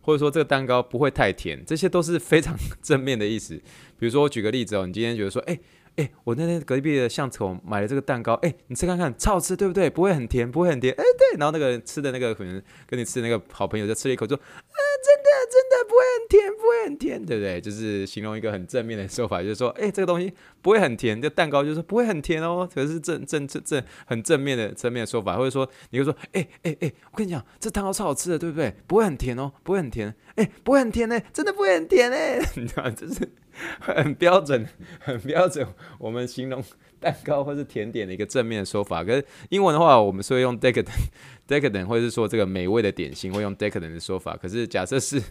[0.07, 3.57] 或者说这个蛋糕不会太甜，这些都是非常正面的意思。
[3.99, 5.59] 比如说我举个例子哦，你今天觉得说，哎
[5.97, 9.89] 哎，我那天隔壁的巷子口买了这个蛋糕，哎，你吃看看，超好吃，对不对？
[9.89, 11.39] 不会很甜，不会很甜，哎对。
[11.39, 14.37] 然后那个人吃的那个可能跟你吃的那个好朋友就吃了一口就，
[15.85, 17.61] 不会很甜，不会很甜，对不对？
[17.61, 20.33] 就是形容一个很正面的说法，就是说，哎，这个东西
[20.63, 28.75] 不会很甜，这蛋糕就是不会很甜哦，可是正正正正很正面的正面的说法，或者说你会说，哎哎哎，我跟你讲，这蛋糕超好吃的，对不对？
[28.87, 32.17] 不会很甜哦，不会很甜，哎，不会很甜呢，真的不会很甜呢，
[32.57, 33.29] 你知道，就是
[33.81, 34.67] 很标准，
[35.01, 35.67] 很标准，
[35.99, 36.63] 我们形容
[37.01, 39.05] 蛋糕或是甜点的一个正面的说法。
[39.05, 41.09] 可是英文的话，我们是会用 decadent。
[41.47, 44.35] decadent 或者是说这个美味的点心，会用 decadent 的说法。
[44.35, 45.23] 可是假设是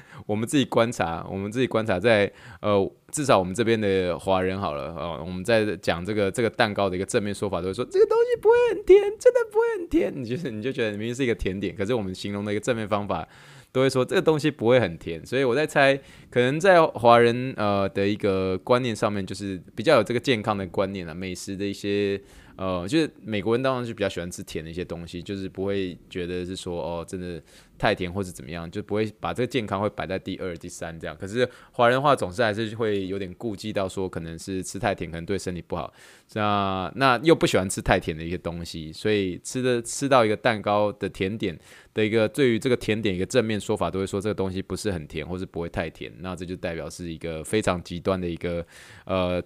[0.26, 10.12] 我们自己观察，我们自己观察在呃，至少我们这边的华人好了啊、呃，我们在讲这个这个蛋糕的一个正面说法，都会说这个东西不会很甜，真的不会很甜。
[10.14, 13.26] 你就是你就觉得明明是一个甜点，可是我们形容的一个正面方法，
[13.72, 15.24] 都会说这个东西不会很甜。
[15.26, 15.98] 所以我在猜，
[16.30, 22.20] 可能在华人呃的一个观念上面，就是比较有这个健康的观念啊，美食的一些。
[22.56, 27.42] 呃，就是美国人当然是比较喜欢吃甜的一些东西，就是不会觉得是说哦，真的
[27.78, 31.16] 太甜或是怎么样，就不会把这个健康会摆在第二、第三这样。
[31.16, 35.92] 可是华人的话，总是还是会有点顾忌到说，可能是吃太甜可能对身体不好。
[36.34, 41.58] 那那又不喜欢吃太甜的一些东西，所以吃的吃到一个蛋糕的甜点
[41.94, 46.12] 的一个对于这个甜点一个正面说法，都会说这个东西不是很甜或是不会太甜。
[46.18, 48.64] 那这就代表是一个非常极端的一个
[49.06, 49.42] 呃。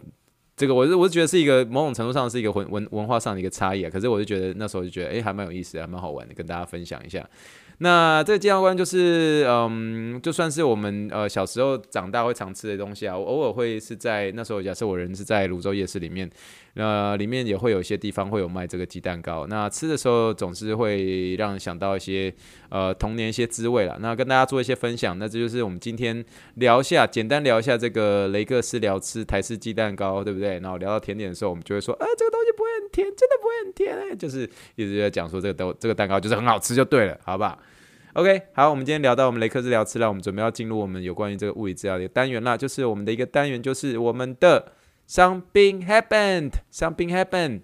[0.56, 7.28] 这个我是我是觉得是一个某种程度上是一个文文文化上的一个差异啊，可是我就觉得那时候就觉得诶还蛮有意思，还蛮好玩的，跟大家分享一下。
[7.78, 16.30] 那这个健康观就是，嗯，就算是我们呃小时候长大会常吃的东西啊，我偶尔会是在那时候，假设我人是在泸州夜市里面，
[16.78, 19.46] 那里面也会有一些地方会有卖这个鸡蛋糕。
[19.46, 22.32] 那吃的时候总是会让人想到一些
[22.68, 23.96] 呃童年一些滋味啦。
[23.98, 26.22] 那跟大家做一些分享，那这就是我们今天
[26.56, 30.60] 聊一下，简单聊一下这个雷克斯聊吃台式鸡蛋糕，对不对？
[30.60, 37.58] 然后聊到甜点的时候，我们就会说，啊，这个东西不会很甜，真的不会很甜欸，就是一直在讲说这个都这个蛋糕就是很好吃就对了，好不好
[38.12, 44.72] ？OK，好，我们今天聊到我们雷克斯聊吃了，我们准备要进入我们有关于这个物理治疗的单元啦，就是我们的一个单元，就是我们的
[45.08, 47.60] Something Happened，Something Happened。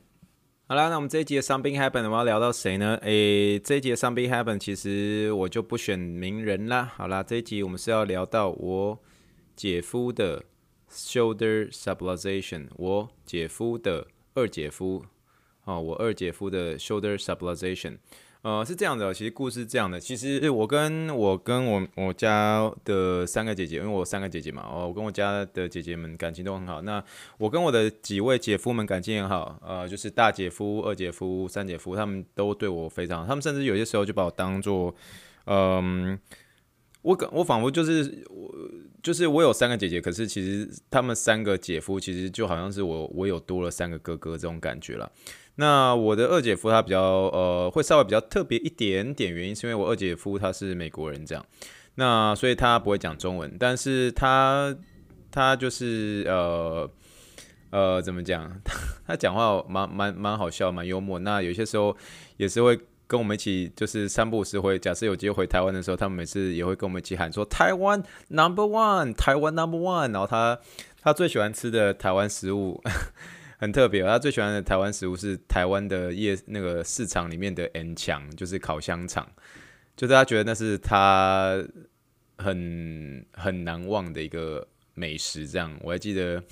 [0.68, 2.96] 好啦，那我们这一集的 Something Happened 我们要聊到谁呢？
[3.02, 6.92] 诶，这一集的 Something Happened 其实我就不选名人啦。
[6.96, 8.98] 好啦，这一集我们是要聊到我
[9.56, 10.44] 姐夫的
[10.88, 15.04] Shoulder Subluxation，我姐夫的二姐夫，
[15.64, 17.98] 哦，我二姐夫的 Shoulder Subluxation。
[18.42, 26.82] 呃，是这样的，其实故事是这样的，其实我跟我跟我我家的三个姐姐，因为我三个姐姐嘛，哦，我跟我家的姐姐们感情都很好。
[26.82, 27.02] 那
[27.38, 34.92] 我跟我的几位姐夫们感情也很好，呃，就是大姐夫、二姐夫、三姐夫，他们都对我非常好，他们甚至有些时候就把我当做，
[35.44, 36.18] 嗯、呃，
[37.02, 38.52] 我我仿佛就是我
[39.04, 45.12] 就是我有三个姐姐，可是其实他们三个姐夫其实就好像是我我有多了三个哥哥这种感觉了。
[45.56, 51.44] 那我的二姐夫他比较呃会稍微比较特别一点点，原因是因为我二姐夫他是美国人这样，
[51.96, 54.74] 那所以他不会讲中文，但是他
[55.30, 56.90] 他就是呃
[57.68, 58.74] 呃怎么讲， 他
[59.06, 61.18] 他讲话蛮蛮蛮好笑，蛮幽默。
[61.18, 61.94] 那有些时候
[62.38, 70.58] 也是会跟我们一起就是三不五时会，假设有机会回台湾的时候，他们每次也会跟我们一起喊说台湾 number one，台湾 number one，然后他
[71.02, 72.82] 他最喜欢吃的台湾食物。
[73.62, 79.24] 很特别，他最喜欢的台湾食物是台湾的夜那个市场里面的 N 强，就是烤香肠，
[79.96, 81.64] 就是他觉得那是他
[82.38, 85.46] 很很难忘的一个美食。
[85.46, 86.42] 这样，我还记得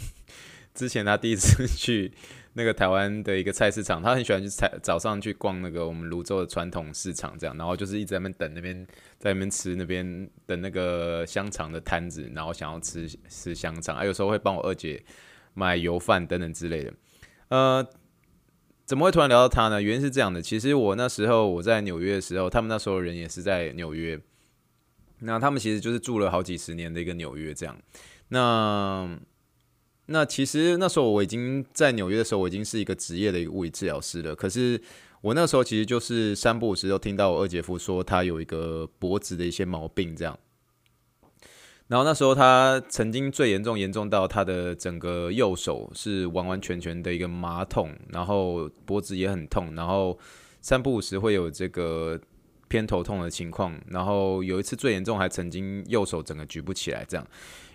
[0.73, 2.13] 之前他第一次去
[2.53, 8.87] 那个台湾的一个菜市场，他很喜欢去菜早上去逛那个我们泸州的传统市场，这样，然后就是一直在那边等那边
[9.19, 15.03] 在那边吃那边等那个香肠的摊子，然后想要吃吃香肠，还有时候会帮我二姐。
[15.55, 16.95] 买油饭等等之类的，
[17.49, 17.87] 呃，
[18.87, 19.83] 怎么会突然聊到他呢？
[19.83, 24.21] 原因是这样的，其实我那时候我在纽约的时候，他们那时候人也是在纽约，
[25.21, 27.77] 那他们其实就是住了好几十年的一个纽约这样。
[28.29, 29.19] 那
[30.07, 34.35] 那其实那时候我已经在纽约的时候，我已经是一个职业的一个物理治疗师了。
[34.35, 34.81] 可是
[35.21, 40.39] 我那时候其实就是三不五时都听到我二姐夫说他有一个脖子的一些毛病这样。
[41.91, 50.17] 然后那时候他曾经最严重，严重到他的整个右手是完完全全的一个麻痛，然后脖子也很痛，然后
[50.61, 52.17] 三不五时会有这个
[52.69, 57.27] 偏头痛的情况，然后有一次最严重还曾经右手整个举不起来这样。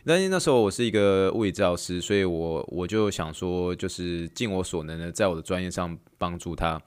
[0.05, 6.81] 但是那时候我是一个物理治疗师，所以我我就想说，就是尽我所能的在我的专业上帮助他。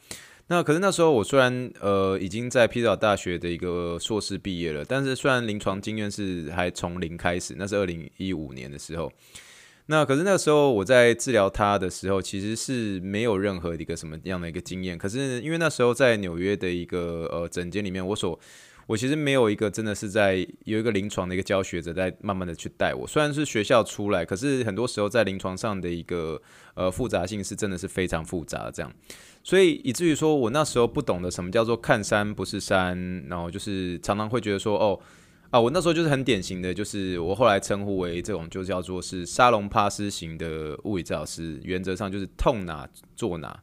[0.48, 9.12] 那可是那时候我虽然呃已经在匹兹堡大学的一个硕士毕业了，但是虽然临床经验是还从零开始，那是二零一五年的时候。
[9.90, 14.98] 那可是那时候我在治疗他的时候，其实是没有任何一个什么样的一个经验。
[14.98, 18.38] 可是因为那时候在纽约的一个呃诊间里面，我所
[18.86, 23.06] 我其实没有一个真的是在有一个临床的一个教学者在慢慢的去带我。
[23.06, 26.40] 虽然是学校出来，可是很多时候在临床上的一个
[26.74, 28.92] 呃复杂性是真的是非常复杂的这样。
[29.48, 32.94] 所以以至于说我那时候不懂得什么叫做看山不是山，
[33.30, 35.00] 然后就是常常会觉得说，哦
[35.48, 43.58] 啊，我那时候就是很典型的，就是我后来称呼为这种就叫做是沙龙帕斯型的物理治疗师，原则上就是痛哪做哪。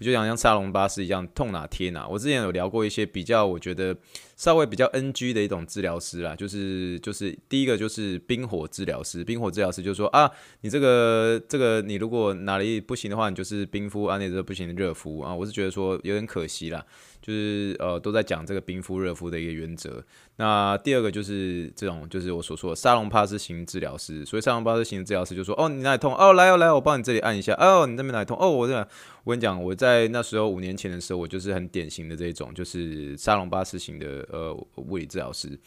[0.00, 2.08] 我就想像沙龙巴斯一样，痛哪贴哪。
[2.08, 3.96] 我之前有聊过一些比较，我觉得
[4.36, 15.34] 稍微比较 NG 的一种治疗师啦，就是就是第一个就是冰火治疗师，冰火治疗师就说啊，你这个这个你如果哪里不行的话，你就是冰敷啊，那这不行的热敷啊。
[15.34, 16.84] 我是觉得说有点可惜啦。
[17.22, 20.04] 就是呃都在讲这个冰敷热敷的一个原则。
[20.36, 24.26] 那第二个就是这种，就是我所说的沙龙帕斯型治疗师。
[24.26, 26.14] 所以沙龙帕斯型治疗师就说：哦，你哪里痛？
[26.14, 27.54] 哦，来哦来，我帮你这里按一下。
[27.54, 28.36] 哦，你那边哪里痛？
[28.38, 28.86] 哦，我这样。
[29.22, 35.58] 我跟你讲，我在那时候五年前的时候，我就是很典型的这种，就是沙龙巴斯型的呃物理治疗师。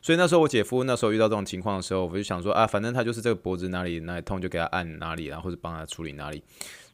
[0.00, 6.42] 所以那时候我姐夫那时候遇到这种情况的时候，我就想说啊，反正他就是这个脖子哪里哪里痛，就给他按哪里，然后或者帮他处理哪里。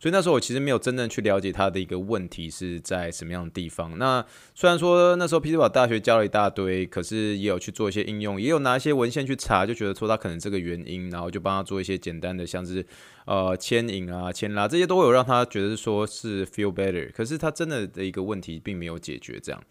[0.01, 3.97] 所以那时候我其实没有真正去了解他的一个问题是在什么样的地方。
[3.99, 4.23] 那
[4.55, 12.85] 虽然说那时候匹兹堡大学教了一大堆，可是也有去做一些应用，也有拿一些文献去查，就觉得说他可能这个原因，然后就帮他做一些简单的，像是
[13.25, 17.11] 呃牵引啊、牵拉这些都有让他觉得说是 feel better。
[17.13, 19.63] 可是他真的的一个问题并没有解决，这样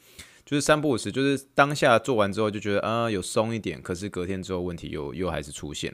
[0.46, 5.94] 就是三不五时，就是当下做完之后就觉得啊、有松一点，可是隔天之后问题又又还是出现。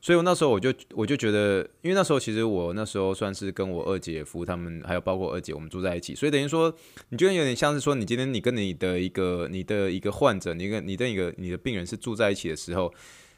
[0.00, 6.70] 所以，我那时候我就我就觉得，因为那时候其实我那时候算是跟我二姐夫他们，还有包括二姐，我们住在一起，所以等于说，
[7.08, 12.92] 你觉得有点像是说，你今天你跟你的一个你的一个患者，你跟你的一个你的病人是住在一起的时候，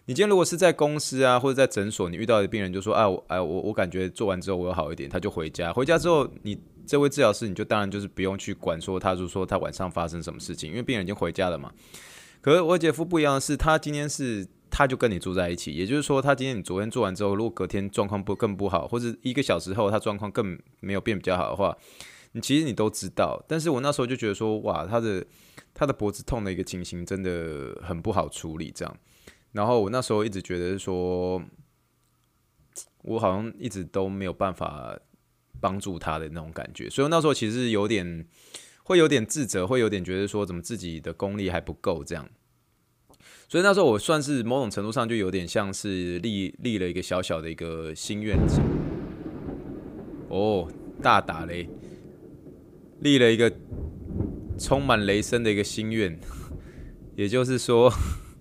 [0.06, 11.72] 你今天如果是在公司啊或者在诊所，你遇到的病人就说，啊，我哎我我感觉做完之后我有好一点，他就回家，回家之后，你这位治疗师你就当然就是不用去管说他就说他晚上发生什么事情，因为病人已经回家了嘛。
[12.40, 14.46] 可是我姐夫不一样的是，他今天是。
[14.68, 21.74] 他就跟你住在一起，也就是说，他今天你昨天做完之后，如果隔天状况不更不好，或者一个小时后他状况更没有变比较好的话，
[22.32, 23.42] 你其实你都知道。
[23.48, 25.24] 但是我那时候就觉得说，哇，他的
[25.72, 28.94] 他的脖子痛的一个情形真的很不好处理，这样。
[29.52, 31.40] 然后我那时候一直觉得说，
[33.02, 34.98] 我好像一直都没有办法
[35.66, 38.24] 帮助他的那种感觉，所以那时候其实有点
[38.84, 42.28] 会有点自责，会有点觉得说，怎么自己的功力还不够这样。
[43.48, 48.38] 所以那时候我算是某种程度上就有点像是立立了一个小小的一个心愿，
[50.28, 50.70] 哦，
[51.02, 51.68] 大打雷，
[53.00, 53.52] 立了一个
[54.56, 56.16] 充满雷声的一个心愿，
[57.16, 57.92] 也就是说，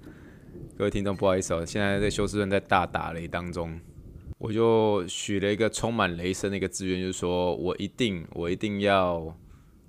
[0.78, 3.80] 各位听众不好意思哦，现在在休斯顿在大打雷当中，
[4.46, 9.36] 我就许了一个充满雷声的一个志愿，就是说我一定我一定要。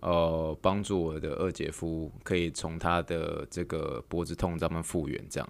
[0.01, 5.49] 呃，帮助我的二姐夫可以从他的这个脖子痛上面复原，这样。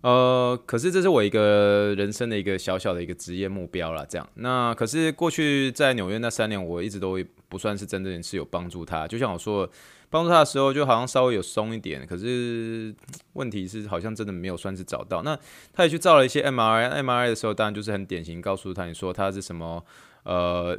[0.00, 4.06] 呃，可是这是我一个人生的一个小小的一个职业目标啦。
[4.08, 4.26] 这样。
[4.36, 7.18] 那可是过去在纽约那三年，我一直都
[7.50, 9.06] 不算是真正是有帮助他。
[9.06, 9.68] 就像我说，
[10.10, 12.94] 帮助他的时候，就好像稍微有松一点，可是
[13.32, 15.22] 问题是好像真的没有算是找到。
[15.22, 15.38] 那
[15.72, 19.84] 他也去照了一些 MRI，MRI 的时候，当然就是很典型，告诉他你说他是什么，
[20.24, 20.78] 呃。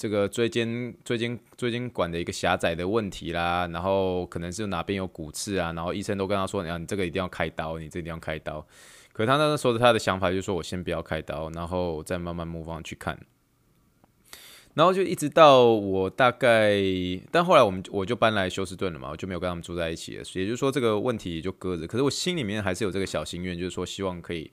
[0.00, 8.64] 这个椎间椎间椎间管的一个狭窄的问题啦，然后可能是哪边有骨刺啊，然后医生都跟他说，你、啊、你这个一定要开刀，你这一定要开刀。
[9.12, 13.18] 可他那时候的他的想法就是说，我先不要开刀，然后再慢慢 move on 去看。
[14.78, 16.80] 然后就一直到我大概，
[17.32, 21.84] 但后来我们我就搬来休斯顿了嘛，我就没有跟他们住在一起了，也就是说这个问题就搁着。
[21.84, 24.48] 可是我心里面还是有这个小心愿，就是说希望可以，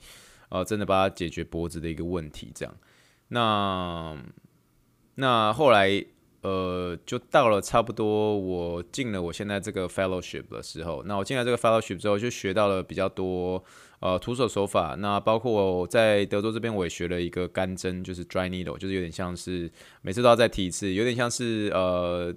[0.49, 2.75] 呃，真的把他解决脖子的一个问题，这样。
[3.27, 4.17] 那。
[5.17, 6.03] 那后来，
[6.45, 13.63] 呃，就到了差不多我进了我现在这个 fellowship 的时候，那我进来这个 fellowship 之后，就学到了比较多，
[13.99, 14.95] 呃，徒手手法。
[14.99, 19.71] 那包括我在德州这边，我也学了一个干针，就是 dry needle，就是有点像是
[20.03, 22.31] 每次都要再提一次，有点像是呃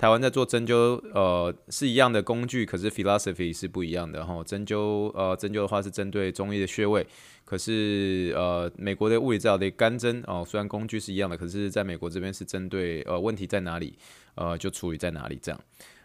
[0.00, 4.42] 台湾在做针灸，呃，是一样的工具，可是 philosophy 是不一样的哈。
[4.42, 7.06] 针灸，呃，针灸的话是针对中医的穴位，
[7.44, 13.98] 可是呃，美国的物理治疗的干针哦，虽然工具是一样的，可是在美国这边是针对呃问题在哪里，
[14.36, 15.60] 呃，就处理在哪里这样。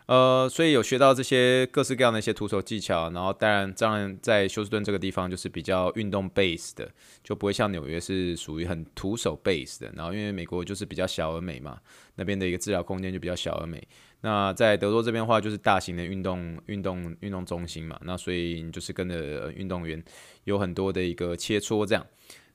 [0.07, 6.87] 呃，所以有学到这些各式各样的一些徒手技巧，然后当然，当然在休斯顿这个地方就是比较运动 base 的，
[7.23, 9.91] 就不会像纽约是属于很徒手 base 的。
[9.95, 11.79] 然后因为美国就是比较小而美嘛，
[12.15, 13.81] 那边的一个治疗空间就比较小而美。
[14.21, 20.03] 那在德州这边的话，就是大型的运动运动运动中心嘛，那所以你就是跟着运动员
[20.43, 22.05] 有很多的一个切磋这样。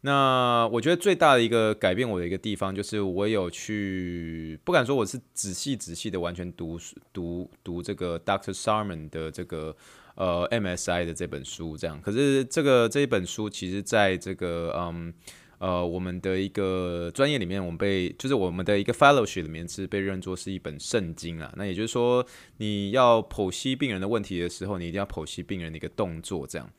[0.03, 6.78] 那我觉得最大的一个改变我的一个地方，就是我有去，不敢说我是仔细仔细的完全读
[7.12, 9.76] 读读这个 Doctor Sarman 的这个
[10.14, 12.01] 呃 MSI 的这本书，这样。
[12.01, 15.12] 可是这个这一本书，其实在这个嗯
[15.59, 21.53] 呃我们的一个专业里面，我们被就是我们的一个 fellowship 里面是被认作是一本圣经啊。
[21.57, 22.24] 那也就是说，
[22.57, 26.70] 你要剖析病人的问题的时候，你一定要剖析病人的一个动作，这样。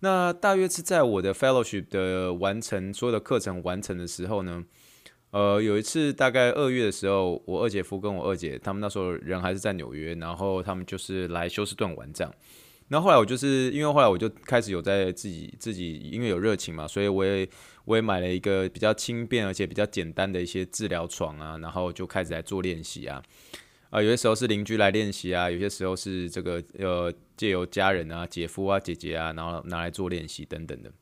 [0.00, 4.64] 那大约是在我的 fellowship 的完成所有的课程完成的时候呢，
[5.30, 12.32] 呃，有一次大概二月的时候，我二姐夫跟我二姐他们那时候人还是在纽约，然后他们就是来休斯顿玩这样。
[12.90, 17.46] 那后来我就是因为后来我就开始有在自己自己因为有热情嘛，所以我也
[17.84, 23.22] 我也买了一个比较轻便而且比较简单的一些治疗床啊，然后就开始来做练习啊。
[23.90, 30.92] 啊、有些时候是邻居来练习啊，有些时候是这个呃借由家人啊、姐夫啊、姐姐啊，然后拿来做练习等等的。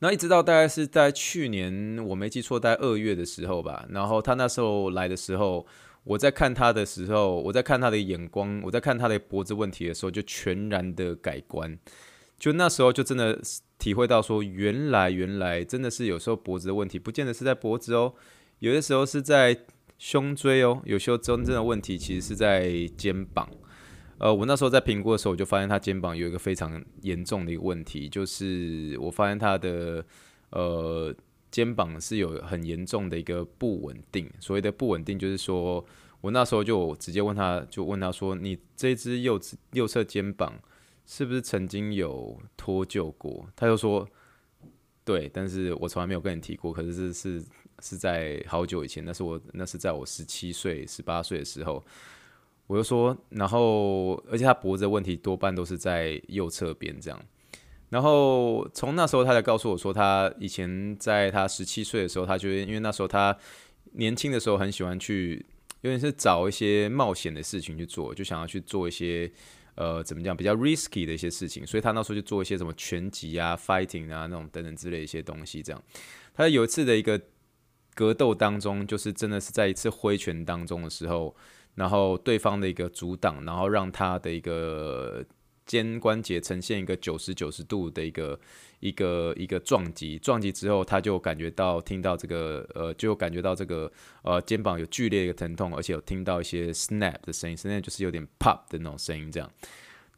[0.00, 3.86] 那一直到大概是在去年，我没记错，在二月的时候吧。
[3.90, 5.64] 然后他那时候来的时候，
[6.02, 11.78] 我在看他的时候，我在看他的眼光，我在看他的脖子问题的时候，就全然的改观。
[12.38, 13.40] 就那时候就真的
[13.78, 18.14] 体会到说，原来原来真的是有时候脖子的问题，不见得是在脖子哦，
[18.58, 19.64] 有的时候是在。
[19.98, 23.48] 胸椎哦，有时候真正的问题其实是在肩膀。
[24.18, 30.04] 呃，我那时候在评估的时候，我就发现他肩膀有一个非常严重的一个问题，就是我发现他的
[30.50, 31.14] 呃
[31.50, 34.30] 肩膀是有很严重的一个不稳定。
[34.40, 35.84] 所谓的不稳定，就是说
[36.22, 39.38] 我那时候就直接问他，就问他说：“你这只右
[39.72, 40.54] 右侧肩膀
[41.04, 44.08] 是不是曾经有脱臼过？”他就说
[45.04, 47.44] ：“对，但是我从来没有跟你提过。”可是是是。
[47.82, 51.84] 是在好久以前，那是我那是在我十七岁、十八岁的时候，
[52.66, 57.22] 我就说，然后而且他脖子的问题多半都是在右侧边这样，
[57.90, 63.36] 然后从那时候他才告诉我说，他以前在他十七岁的时候，他觉得因为那时候他
[63.92, 65.44] 年轻的时候很喜欢去，
[65.82, 69.30] 有点是找一些冒险的事情去做，就想要去做一些
[69.76, 75.80] 呃怎么讲比较 risky 的一些事情，所以他那时候就做一些什么拳击啊、fighting 啊那种等等之类一些东西这样。
[76.34, 77.20] 他有一次的一个。
[77.96, 81.34] 格斗当中，就是真的是在一次挥拳当中的时候，
[81.76, 85.24] 然后对方的一个阻挡，然后让他的一个
[85.64, 88.38] 肩关节呈现一个九十九十度的一个
[88.80, 93.90] 一个一个撞击，撞击之后他就感觉到听到这个呃，就感觉到这个
[94.22, 99.50] 呃肩膀有剧烈的疼痛，而且有听到一些 snap 的声音，snap 就是有点 pop 的那种声音这样。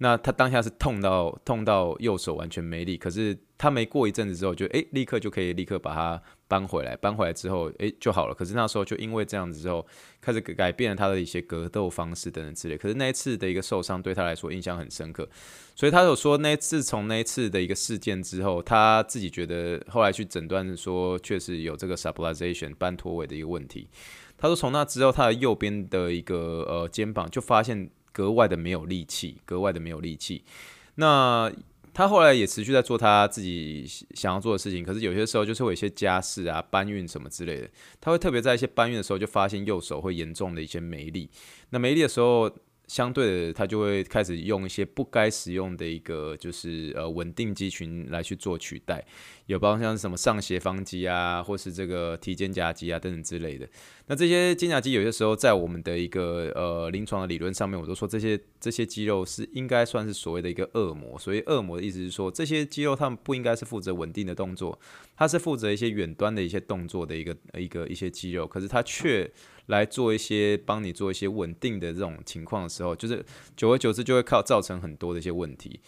[0.01, 8.35] 那他当下是痛到痛到右手完全没力，可是他没过一阵子之后就，就、欸、诶立刻就可以立刻把它搬回来，搬回来之后诶、欸、就好了。
[8.35, 9.85] 可是那时候就因为这样子之后，
[10.21, 12.79] 开始改变了他的一些格斗方式等等之类。
[12.79, 15.29] 可是那一次的一个受伤对他来说印象很深刻，
[15.75, 23.89] 所以他有说那自从那一次的一个事件之后，他自己觉得后来去诊断说确实有这个 subluxation 半脱位的一个问题。
[24.39, 27.91] 他说从那之后他的右边的一个呃肩膀就发现。
[28.11, 30.43] 格外的没有力气，格外的没有力气。
[30.97, 31.53] 那
[31.99, 33.85] 他后来也持续在做他自己
[34.15, 37.69] 想要做的事情，可是有些时候就是会有一些家事啊、搬运什么之类的，
[38.01, 41.29] 他会特别在一些搬运的时候就发现右手会严重的一些没力。
[41.71, 42.49] 那没力的时候。
[42.89, 49.05] 相对的，他就会开始用一些不该使用的一个，就是呃稳定肌群来去做取代，
[49.47, 53.69] 有包括像什么上斜方肌啊，或是这个提肩胛肌啊等等之类的。
[54.07, 61.19] 那这些肩胛肌有些时候在我们的一个呃临床的理论上面，我都说这些这些肌肉是应该算是所谓的一个恶魔。
[61.19, 64.79] 所以恶魔的意思是说，这些肌肉它们不应该是负责稳定的动作，
[65.15, 69.31] 它是负责一些远端的一些动作的一个一个一些肌肉，可是它却
[69.69, 73.25] 来做一些帮你做一些稳定的这种情况的时候，就是
[73.57, 75.81] 久而久之就会靠造成很多的一些问题。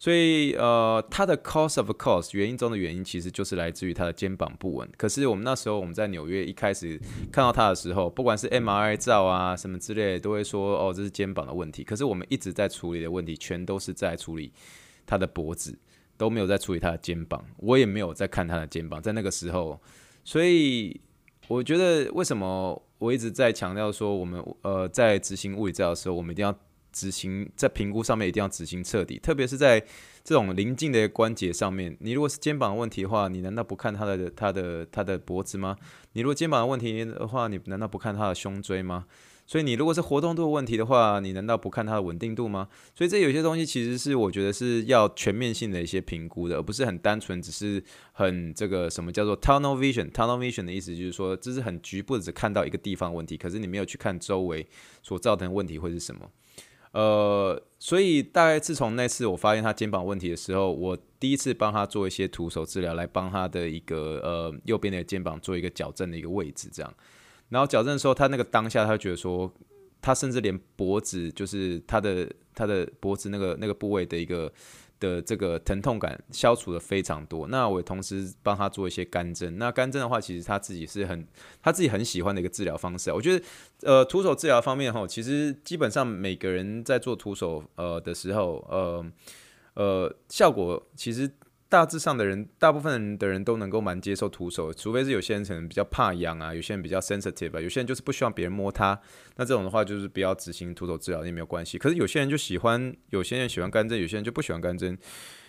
[0.00, 4.88] 所以呃，它的 cause of cause 原因中的原因其实就是来自于他的肩膀不稳。
[4.96, 6.96] 可是我们那时候我们在纽约一开始
[7.32, 11.82] 看到他的时候，不管是 MRI 照啊什么之类，都会说哦，这是肩膀的问题。
[11.82, 14.52] 可是我们一直在处理的问题全都是在处理
[15.04, 15.76] 他的脖子，
[16.16, 17.44] 都没有在处理他的肩膀。
[17.56, 19.80] 我也没有在看他的肩膀，在那个时候，
[20.24, 21.00] 所以。
[21.48, 26.52] 我觉得为什么我一直在强调说，我们呃在执行物理治疗的时候，我们一定要
[26.92, 29.78] 执行在评估上面一定要执行彻底，特别是在
[30.24, 31.96] 这种临近的关节上面。
[32.00, 35.76] 你如果是肩膀的问题的话，你难道不看他的他的他的脖子吗？
[36.14, 39.06] 你如果肩膀的问题的话，你难道不看他的胸椎吗？
[39.48, 42.68] 所以你如果是活动度的问题的话，你难道不看它的稳定度吗？
[42.94, 47.82] 所以这有些东西其实是我觉得是要全面性的一些评估的，而不是很单纯只是
[48.12, 50.10] 很这个什么叫做 tunnel vision。
[50.12, 54.66] tunnel vision 的意思就是说，这是很局部的只看到一个地方问题，可是你没有去看周围
[55.02, 56.30] 所造成的问题会是什么。
[56.92, 66.94] 呃，所以大概自从那次我发现他肩膀问题的时候，我第一次帮他做一些徒手治疗，来帮他的一个呃右边的肩膀做一个矫正的一个位置，这样。
[67.50, 69.52] 然后矫正的时候，他那个当下，他觉得说，
[70.00, 74.52] 他甚至连脖子，就是他的他的脖子那个那个部位的一个
[75.00, 77.46] 的这个疼痛感消除的非常多。
[77.48, 79.56] 那我同时帮他做一些干针。
[79.58, 81.26] 那干针的话，其实他自己是很
[81.62, 83.10] 他自己很喜欢的一个治疗方式。
[83.12, 83.44] 我觉得，
[83.82, 89.06] 呃，徒手治疗方面哈，其实基本上每个人在做徒手呃的时候，呃
[89.74, 91.30] 呃，效果其实。
[91.68, 98.98] 大致上的人，大部分的人都能够蛮接受徒手，除非是有些人可能比较怕痒啊，有些人比较 sensitive 啊，有些人就是不希望别人摸他，
[99.36, 101.76] 那这种的话就是不要执行徒手治疗也没有关系。
[101.76, 104.96] 可是有些人就喜欢，有些人喜欢干针，有些人就不喜欢干针。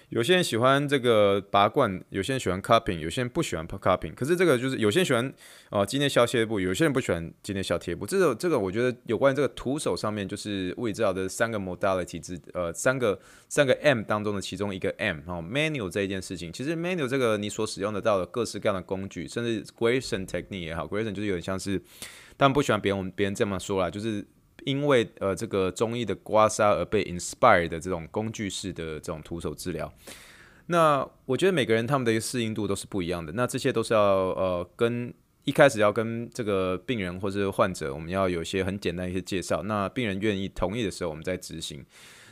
[0.10, 4.14] 有些人喜欢这个拔罐，有些人喜欢 cupping，有些人不喜欢 cupping。
[4.16, 5.34] 可是这个就是有些人喜欢
[5.70, 8.07] 哦，肌内削贴布，有些人不喜欢今天削贴布。
[8.07, 16.51] 这个这个我觉得有关于这个徒手上面，就是物理治疗的三个 modality 之呃三个三个 M 当中的其中一个 M 哦，manual 这一件事情。
[16.51, 21.80] 其实 manual 这个你所使用得到的各式各样的工具，甚至 Grayson technique 也好，Grayson 就是有点像是，
[22.36, 24.26] 但不喜欢别人别人这么说啦，就是。
[24.66, 29.91] 因为呃这个中医的刮痧而被 inspired 的这种工具式的这种徒手治疗，
[30.68, 33.32] 那我觉得每个人他们的一个适应度都是不一样的。
[33.34, 35.14] 那这些都是要呃跟
[35.45, 39.64] 一开始要跟这个病人或者患者，我们要有一些很简单一些介绍。
[39.64, 41.86] 那病人愿意同意的时候，我们再执行。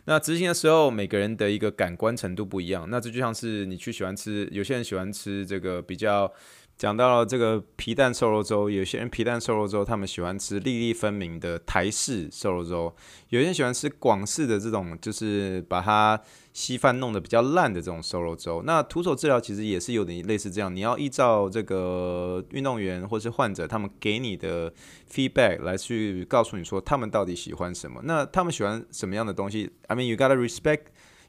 [0.05, 2.87] 那执行的时候，每个人的一个感官程度不一样。
[2.89, 6.31] 那这就像是你去喜欢吃，有些人喜欢吃这个比较。
[6.77, 12.93] 讲到了这个皮蛋瘦肉粥，有些人皮蛋瘦肉粥，他们喜欢吃粒粒分明的台式瘦肉粥；
[13.29, 16.21] 有些人喜欢吃广式的这种，就是把它
[16.53, 18.61] 稀饭弄得比较烂的这种瘦肉粥。
[18.63, 24.71] 那徒手治疗其实也是有点类似这样，你要依照这个运动员或是患者他们给你的
[25.11, 27.99] feedback 来去告诉你说他们到底喜欢什么。
[28.03, 30.81] 那他们喜欢什么样的东西？I mean you gotta respect。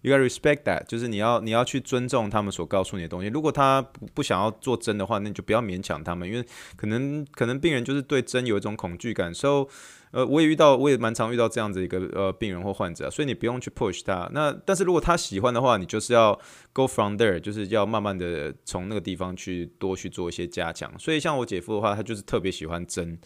[0.08, 3.28] You gotta respect that，就是你要你要去尊重他们所告诉你的东西。
[3.28, 6.42] 如果他不不想要做针的话，那你就不要勉强他们，因为
[6.76, 9.34] 可能可能病人就是对针有一种恐惧感。
[9.34, 9.68] So，，
[10.12, 14.30] 呃，我也遇到，我也蛮常遇到这样子一个呃病人或患者，所以你不用去 push 他。
[14.32, 16.40] 那但是如果他喜欢的话，你就是要
[16.72, 20.90] go from there，就是要慢慢的从那个地方去多去做一些加强。
[20.98, 23.18] 所以像我姐夫的话，他就是特别喜欢针。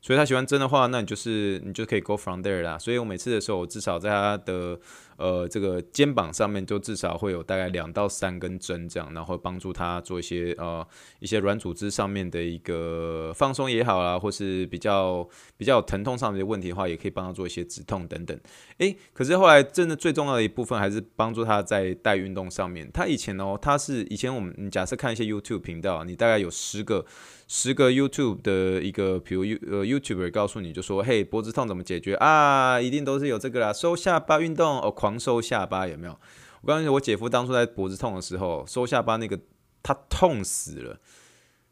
[0.00, 2.78] 所以他喜欢针的话，那你就是你就可以 go from there 啦。
[2.78, 4.78] 所以我每次的时候，我至少在他的
[5.16, 10.86] 呃这个肩膀上面，就至少会有大概两到三根针这样，然后帮助他做一些呃
[11.18, 18.38] 一些软组织上面的一个放松也好啦，或是比较比较疼痛上面的问题的话，也可以帮他做一些止痛等等。
[18.78, 22.88] 诶，可是后来真的最重要的一部分还是帮助他在带运动上面。
[22.94, 27.04] 他以前哦，他是以前我们你假设看一些 YouTube 频道，你大概有十个。
[27.50, 32.78] 十个 YouTube 的一个，比如 You 呃 YouTuber 告诉你就说，嘿，脖子痛怎么解决啊？
[32.78, 36.20] 一定都是有这个啦，收下巴运动哦，狂收下巴有没有？
[36.60, 39.40] 我告诉你，我姐夫当初在脖子痛的时候，收下巴那个
[39.82, 41.00] 他痛死了，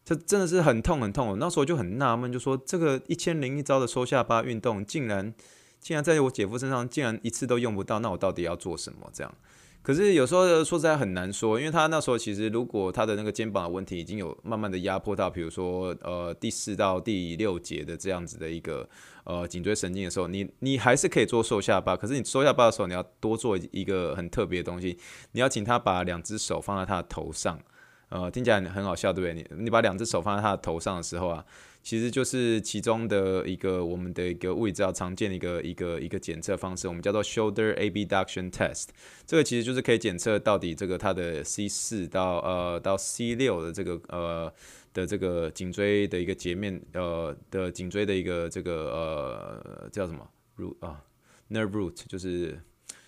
[0.03, 1.39] 这真的是很痛很痛。
[1.39, 5.35] 那时候就很纳闷，就说这个一千零一招的收下巴运动，竟然
[5.79, 9.11] 竟然在我姐夫身上竟然一次都用不到，那我到底要做什么？
[9.13, 9.35] 这样？
[9.87, 18.89] 可是有时候说实在很难说，因为他那时候其实如果他的那个肩膀的问题已经有慢慢的压迫到，比如说呃第四到第六节的这样子的一个
[19.23, 24.99] 呃颈椎神经的时候，你你还是可以做收下巴，可是你收下巴的时候你要多做一个很特别的东西，
[25.31, 27.57] 你要请他把两只手放在他的头上，
[28.09, 29.49] 呃听起来很好笑对不对？
[29.57, 31.45] 你你把两只手放在他的头上的时候啊。
[31.87, 38.87] 其实就是其中的一个我们的一个物理治疗常见的一个一个一个检测方式，我们叫做 shoulder abduction test。
[39.25, 44.53] 这个其实就是可以检测到底这个它的 C 四到呃到 C 六的这个呃
[44.93, 51.05] 的这个颈椎的一个截面呃的颈椎的一个这个呃叫什么如啊
[51.51, 52.61] nerve root 就是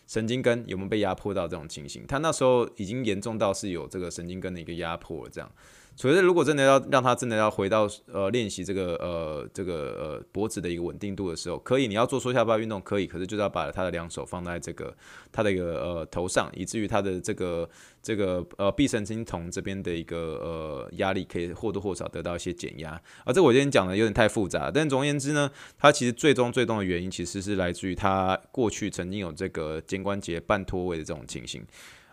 [0.06, 2.06] 神经根有没有被压迫到这种情形？
[2.06, 5.50] 他那时候已经严重到是有这个神经根的一个压迫这样。
[5.98, 14.96] 所以如果真的要让他真的要回到呃练习这个呃这个呃脖子的一个稳定度的时候，可以你要做缩下巴运动可以，可是就是要把他的两手放在这个
[15.32, 17.68] 他的一个呃头上，以至于他的这个
[18.00, 23.02] 这个呃臂神经丛这边的一个呃压力可以或多或少得到一些减压。
[23.24, 31.66] 而这我今天讲的有点太复杂，但总而言之呢，他其实最终最终的原因其实是来自于他过去曾经有这个肩关节半脱位的这种情形。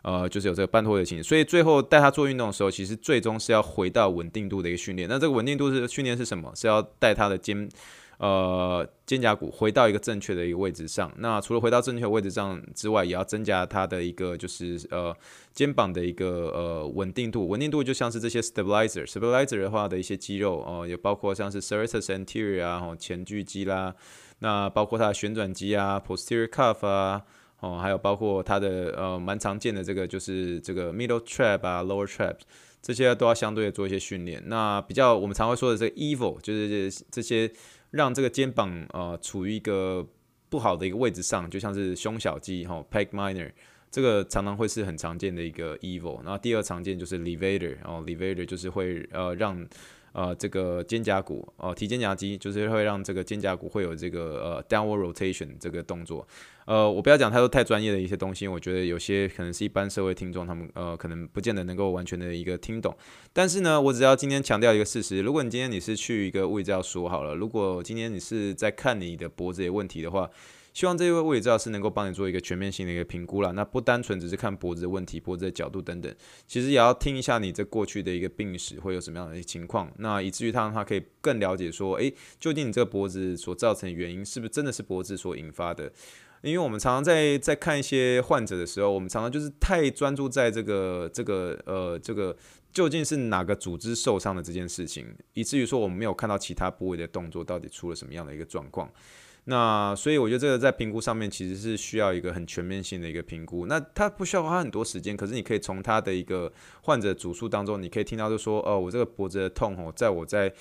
[0.07, 5.09] 呃，就是有这个半脱位的情形，所以最后带他做运动的时候，其实最终是要回到稳定度的一个训练。
[5.09, 6.51] 那这个稳定度是训练是什么？
[6.53, 7.67] 是要带他的肩，
[8.19, 11.11] 呃，肩胛骨回到一个正确的一个位置上。
[11.17, 15.11] 那除了回到正确的位置上之外，也要增加他的一个就是呃
[15.55, 17.47] 肩膀的一个呃稳定度。
[17.47, 23.95] 稳定度就像是这些 stabilizer，stabilizer 的话的一些肌肉哦、也包括像是 serratus anterior 啊，前锯肌啦，
[24.37, 27.23] 那包括它的旋转肌啊，posterior cuff 啊。
[27.65, 32.35] 哦，还有包括它的呃蛮常见的这个就是这个 middle trap 啊，lower trap
[32.79, 34.39] 这些都要相对的做一些训练。
[34.45, 37.51] 那比较我们常会说的这个 evil 就是这些
[37.89, 40.07] 让这个肩膀呃处于一个
[40.47, 43.51] 不好的一个位置上，就像是胸小肌哈，pec minor
[43.89, 46.21] 这个常常会是很常见的一个 evil，。
[46.23, 49.67] 然后第二常见就是 levator，然后 levator 就是会呃让。
[50.15, 56.25] 呃，这个肩胛骨，呃，提肩胛肌，就是会让这个肩胛骨会有这个呃 downward rotation 这个动作。
[56.65, 62.95] 呃，我不要讲太多太专业的一些东西，我觉得有些可能是一般社会听众他们呃可能不见得能够完全的一个听懂。
[63.33, 70.29] 但是呢，我只要今天强调一个事实，如果你今天你是去一个物理治疗所好了，如果今天你是在看你的脖子有问题的话。
[70.75, 76.13] 希望这位物理治疗师能够帮你做一个全面性的一个评估啦，那不单纯只是看脖子的问题、脖子的角度等等，
[76.45, 85.89] 其实也要听一下你这过去的一个病史会有什么样的一个情况，那以至于他让他可以更了解说，诶，究竟你这个脖子所造成的原因是不是真的是脖子所引发的？
[86.41, 92.35] 因为我们常常在在看一些患者的时候，我们常常就是太专注在这个这个呃这个
[92.73, 98.91] 究竟是哪个组织受伤的这件事情，以至于说我们没有看到其他部位的动作到底出了什么样的一个状况。
[99.45, 103.65] 那所以我觉得这个在评估上面其实是需要一个很全面性的一个评估。
[103.65, 110.53] 那它不需要花很多时间，可是你可以从他的一个患者主诉当中，你可以听到就说，哦，我这个脖子的痛哦，在我在。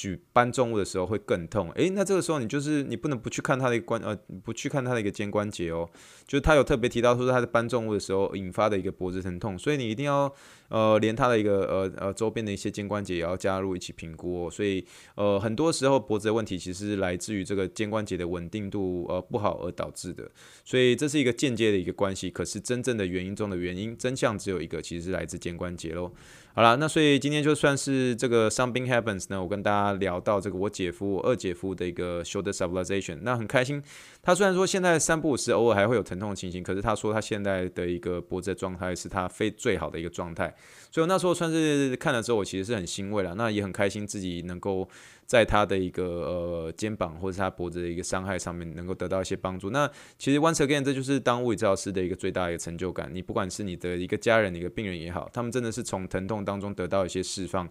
[0.00, 5.90] 举搬重物的时候会更痛，诶，那这个时候你就是你不能不去看他的一个关呃，不去看他的一个肩关节哦，
[6.24, 10.32] 就是他有特别提到说他在搬重物的时候引发的一个脖子疼痛，所以你一定要
[10.68, 20.30] 呃连他的一个呃呃周边的一些肩关节也要加入一起评估哦，所以呃很多时候脖子的问题其实是来自于这个肩关节的稳定度呃不好而导致的，
[20.64, 26.12] 所以这是一个间接的一个关系，可是真正的原因中的原因真相只有一个，其实是来自肩关节喽。
[26.54, 33.80] 好了，那所以今天就算是这个 something happens 呢，我跟大家聊到这个我姐夫、我二姐夫的一个 shoulder stabilization，那很开心。
[34.20, 40.52] 他虽然说现在三不五时偶尔还会有疼痛的情形，可是他说他现在的一个脖子的状态是他非最好的一个状态。
[40.90, 44.88] 所以那时候算是看了之后，我其实是很欣慰了，那也很开心自己能够。
[45.28, 49.68] 在他的一个呃肩膀或者他脖子的一个伤害上面，能够得到一些帮助。
[49.68, 49.86] 那
[50.16, 53.10] 其实 once again，这就是当物理治疗师的一个最大的一个成就感。
[53.12, 57.68] 你不管是你的一个家人、一个病人也好，他们真的是从疼痛当中得到一些释放。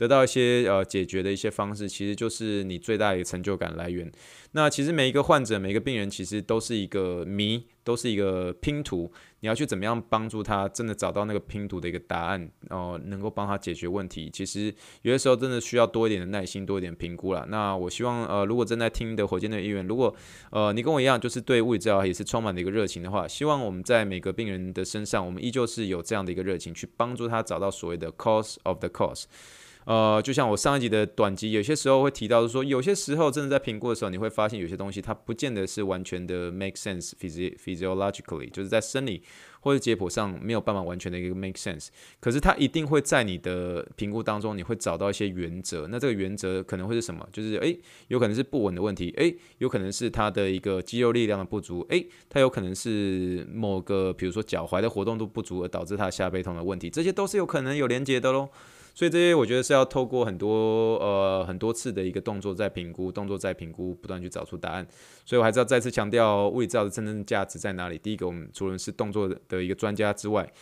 [0.00, 4.10] 得到一些呃解决的一些方式，其实就是你最大的一个成就感来源。
[4.52, 9.12] 那其实每一个患者、每一个病人，其实都是一个谜，都是一个拼图。
[9.40, 14.30] 你要去怎么样帮助他，真的找到那个拼图的一个答案，哦、呃，能够帮他解决问题。
[14.32, 17.44] 其实有些时候真的需要多一点的耐心，多一点评估啦。
[17.48, 20.14] 那我希望呃，如果正在听的火箭队医院，如果
[20.50, 29.24] 呃你跟我一样，就是对物理治疗也是充满的一个热情的话，希望我们在每个病人的身上，我们依旧是有这样的一个热情，去帮助他找到所谓的 cause of the cause。
[29.86, 39.22] 呃，就像我上一集的短集，有些时候会提到说，有些时候真的在评估的时候，你会发现有些东西它不见得是完全的 make sense physiologically，就是在生理
[39.60, 41.88] 或者解剖上没有办法完全的一个 make sense。
[42.20, 45.88] 可是它一定会在你的评估当中，你会找到一些原则。
[45.88, 47.26] 那这个原则可能会是什么？
[47.32, 58.50] 就是诶，有可能是不稳的问题，诶，有可能是它的一个肌肉力量的不足，诶，它有可能是某个比如说脚踝的活动度不足而导致它下背痛的问题，这些都是有可能有连结的喽。
[58.94, 64.86] 所以这些我觉得是要透过很多呃很多次的一个动作再评估，动作再评估，不断去找出答案。
[65.24, 67.98] 所以我还是要再次强调物理治疗的真正价值在哪里。
[67.98, 70.52] 第一个，我们除了是动作的一个专家之外，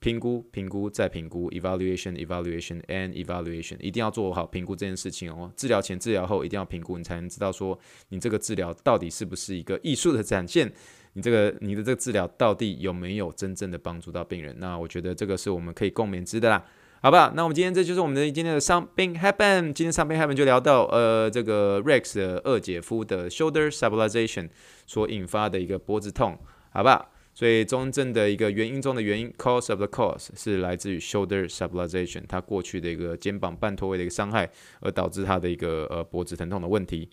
[0.00, 5.50] 评估、评估再评估，evaluation、evaluation and evaluation，一定要做好评估这件事情哦。
[5.56, 7.78] 治疗前、治疗后一定要评估，你才能知道说
[8.10, 10.70] 你这个治疗到底是不是一个艺术的展现，
[11.14, 14.54] 你这个你的这个治疗到底有没有真正的帮助到病人。
[14.58, 16.62] 那我觉得这个是我们可以共勉之的啦。
[17.04, 19.74] 好吧，那我们今天这就是我们的今天的 Something Happen。
[19.74, 24.48] 今天 Something Happen 就聊到呃这个 Rex 的二姐夫的 Shoulder Stabilization
[24.86, 26.38] 所引发的一个脖子痛，
[26.72, 27.10] 好吧？
[27.34, 34.48] 所以中正的一个原因中的原因，cause of the cause 是来自于 shoulder stabilization，他过去的一个肩膀半脱位的一个伤害，
[34.80, 37.10] 而导致他的一个呃脖子疼痛的问题。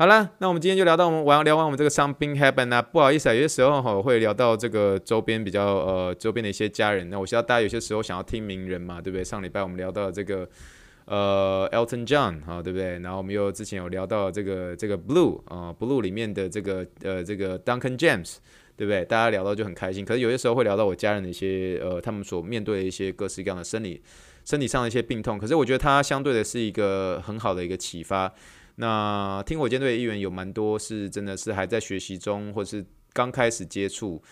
[0.00, 7.10] 好了，那我们今天就聊到我们完聊完我们这个 something happen 啊，不好意思啊，有些时候哈会聊到这个周边比较呃周边的一些家人。
[7.10, 9.24] 那我知道大家有些时候想要听名人嘛，对不对？
[9.24, 10.48] 上礼拜我们聊到这个
[11.06, 13.00] 呃 Elton John 哈，对不对？
[13.00, 18.36] 然后我们又之前有聊到这个这个 Blue 啊，Blue 里面的这个呃这个 Duncan James。
[18.76, 19.04] 对不对？
[19.06, 24.00] 大家聊到就很开心，可是有些时候会聊到我家人的一些呃，他们所面对的一些各式各样的生理、
[24.44, 25.36] 身体上的一些病痛。
[25.36, 28.32] 可是我觉得它相对的是一个很好的一个启发。
[28.80, 34.22] 那听火箭队的议员有蛮多是真的是还在学习中，或是刚开始接触。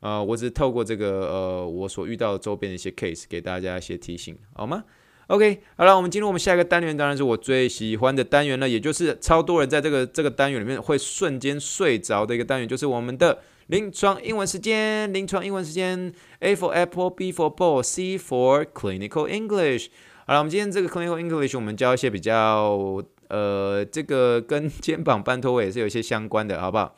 [0.00, 4.84] 呃，我只是透过这个呃我所遇到的周边的一些 case 给大家一些提醒，好吗
[5.26, 13.38] ？OK，好了，我们进入我们下一个单元，当然是我最喜欢的单元了，也就是超多人在这个这个单元里面会瞬间睡着的一个单元，就是我们的。
[13.68, 19.88] 临床英文时间，临床英文时间，A for apple, B for ball, C for clinical English。
[20.24, 26.96] 好了，我们今天这个 clinical English，我们教一些比较呃，这个跟 肩膀半脱位也是有一些相关的，好不好？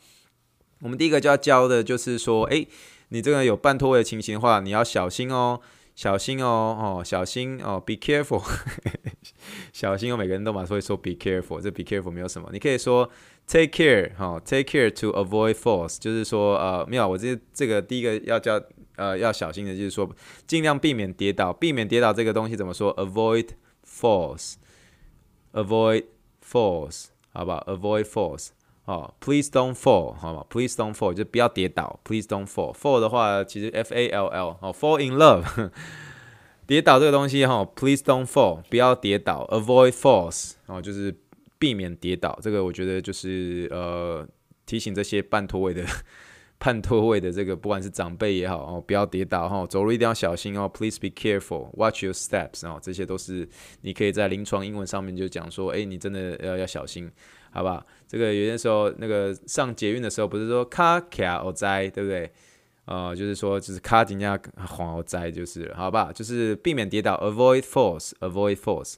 [0.81, 2.67] 我们第一个就要教的就是说，诶，
[3.09, 5.59] 你这个有半脱位的情形的话，你要小心哦。
[5.95, 8.41] 小心哦，哦，小心哦，be careful，
[9.73, 13.09] 小心哦，每个人都马上会说 be careful，这 be careful 没有什么，你可以说
[13.45, 18.61] take care，哈、哦，take care to avoid falls，就是说呃，没有，我这这个第一个要叫
[18.95, 20.09] 呃要小心的，就是说
[20.47, 23.47] 尽量避免跌倒，避免跌倒这个东西怎么说？avoid
[23.85, 26.05] falls，avoid
[26.49, 28.49] falls，好不好？avoid falls。
[28.85, 31.99] 哦，Please don't fall，好吗？Please don't fall，就不要跌倒。
[32.03, 32.73] Please don't fall。
[32.73, 35.69] fall 的话，其实 F A L L，哦，fall in love，
[36.65, 39.45] 跌倒这个东西哈，Please don't fall，不要跌倒。
[39.51, 41.15] Avoid falls，哦，就是
[41.59, 42.39] 避免跌倒。
[42.41, 44.27] 这个我觉得就是呃，
[44.65, 45.85] 提醒这些半脱位的。
[46.59, 50.67] 判脱位的这个，不管是长辈也好哦，不要跌倒哈，走路一定要小心哦。
[50.67, 53.47] Please be careful, watch your steps 哦，这些都是
[53.81, 57.09] 你可以在临床英文上面就讲说，诶，你真的要要小心，
[57.51, 57.85] 好不好？
[58.07, 62.29] 这个有些时候那个上捷运的时候，不是说卡卡哦灾，对不对？
[62.85, 64.37] 呃，就是说就是卡紧要
[64.67, 66.11] 黄奥灾就是了，好不好？
[66.11, 68.95] 就是避免跌倒，avoid falls, avoid falls。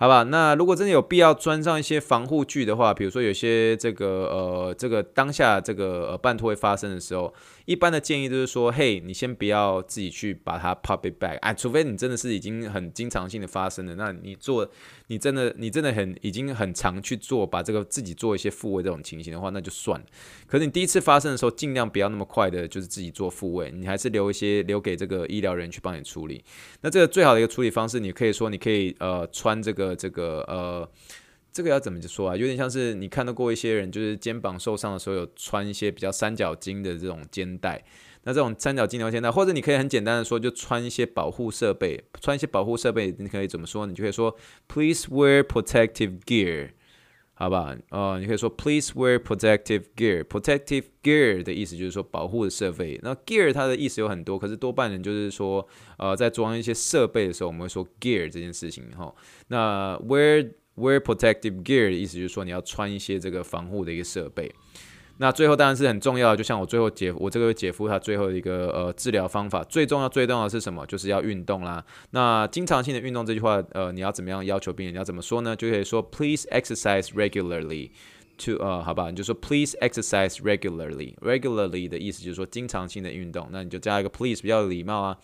[0.00, 7.30] 好吧，那如果真的有必要装上一些防护具的话，比如说有些这个呃，这个当下这个呃半脱会发生的时候，
[7.70, 14.68] 一般的建议就是说，嘿，你先不要自己去把它 pop it back，哎，除非你真的是已经很经常性的发生了，那你做。
[15.06, 20.06] 你真的，你真的很已经很常去做，把这个自己做一些复位这种情形的话，那就算了。
[20.46, 26.44] 可是你第一次发生的时候，尽量不要那么快的，就是自己做复位，你还是留一些留给这个医疗人去帮你处理。
[26.82, 30.88] 那这个最好的一个处理方式，你可以说，你可以呃穿这个这个呃
[31.52, 32.36] 这个要怎么说啊？
[32.36, 37.84] 有点像是你看到过一些人，就是肩膀受伤的时候有穿一些比较三角巾的这种肩带。
[38.24, 43.86] 那这种三角金牛肩带，或者你可以很简单的说，就穿一些保护设备，穿一些保护设备，你可以怎么说？
[43.86, 44.36] 你就可以说
[44.68, 46.72] ，Please wear protective gear，
[47.32, 47.74] 好吧？
[47.88, 50.22] 哦，你可以说，Please wear protective gear。
[50.22, 53.00] protective gear 的意思就是说保护的设备。
[53.02, 59.14] 那 gear 它的意思有很多，可是多半人就是说，呃，在装一些设备的时候，我们会说 gear 这件事情哈。
[59.48, 60.46] 那 wear
[60.80, 64.50] wear protective gear 的意思就是说，你要穿一些这个防护的一个设备。
[65.18, 70.86] 那最后当然是很重要的，就像我最后姐我这个姐夫他最后一个呃治疗方法，最重要最重要的是什么？
[70.86, 71.84] 就是要运动啦。
[72.12, 74.94] 那经常性的运动这句话，呃，你要怎么样要求病人？
[74.94, 75.54] 你要怎么说呢？
[75.54, 77.90] 就可以说 Please exercise regularly
[78.38, 81.14] to 呃，好吧，你就说 Please exercise regularly。
[81.16, 85.18] regularly 的意思就是说经常性的运动，那你就加一个 Please 比较礼貌啊。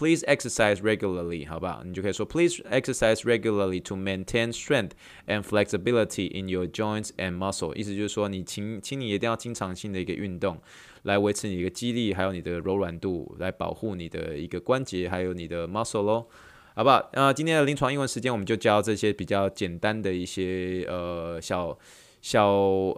[0.00, 1.82] Please exercise regularly，好不好？
[1.84, 4.92] 你就可以说 Please exercise regularly to maintain strength
[5.26, 7.74] and flexibility in your joints and muscle。
[7.74, 10.56] 意思就是说，你请，请你一定要经常性的一个运动，
[11.02, 16.26] 来维持你的肌力，还有你的柔软度，来保护你的一个关节，还有你的 muscle 咯，
[16.74, 17.10] 好不好？
[17.12, 21.78] 那今天的临床英文时间，我们就教这些比较简单的一些呃小
[22.22, 22.48] 小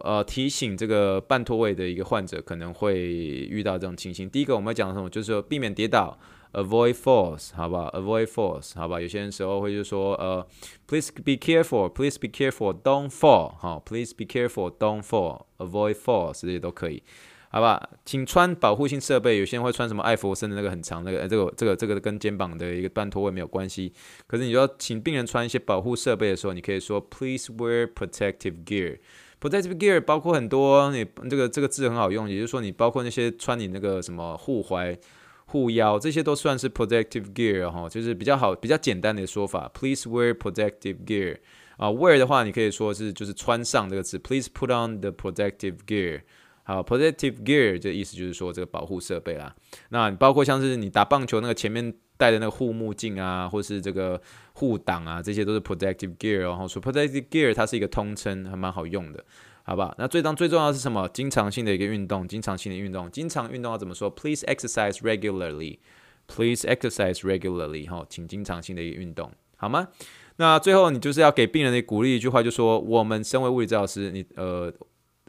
[0.05, 4.31] 呃提醒，这个半脱位的一个患者可能会遇到这种情形。
[4.31, 5.11] 第一个我们要讲什么？
[5.11, 6.17] 就是说避免跌倒。
[6.53, 9.01] Avoid falls，好不好？Avoid falls，好吧？
[9.01, 10.47] 有些人时候会就说，呃
[10.87, 17.03] ，Please be careful，Please be careful，Don't fall，好，Please be careful，Don't fall，Avoid falls，这些都可以，
[17.49, 17.89] 好吧？
[18.05, 19.39] 请穿保护性设备。
[19.39, 23.91] 有些人会穿什么艾佛森的那个很长那个，呃，这个这个这个跟肩膀的一个半脱位没有关系。
[24.27, 28.99] 可是你要请病人穿一些保护设备的时候，你可以说 Please wear protective gear。
[29.41, 34.99] Protective gear 包括很多，你这个这个字很好用，也就是说你包括那些穿你那个什么护踝。
[35.47, 39.71] 护腰这些都算是 protective gear 哈，就是比较好、比较简单的说法。
[39.75, 41.39] Please wear protective gear
[41.77, 44.19] 啊，wear 的话你可以说是就是穿上这个词。
[44.19, 46.23] Please put on the protective gear
[46.65, 49.55] 好，protective gear 这意思就是说这个保护设备啦。
[49.89, 54.21] 那包括像是你打棒球那个前面戴的那个护目镜啊，或是这个
[54.53, 56.39] 护挡啊，这些都是 protective gear。
[56.39, 59.25] 然后说 protective gear 它是一个通称，还蛮好用的，
[59.65, 59.95] 好吧？
[59.99, 61.09] 那最当最重要的是什么？
[61.13, 65.79] 经常性的一个运动，经常性的运动，经常运动要怎么说？Please exercise regularly.
[66.27, 67.89] Please exercise regularly.
[67.89, 69.89] 哈，请经常性的一个运动，好吗？
[70.37, 74.73] 那最后你就是要给病人的鼓励一句话，就说我们身为物理治疗师，你呃。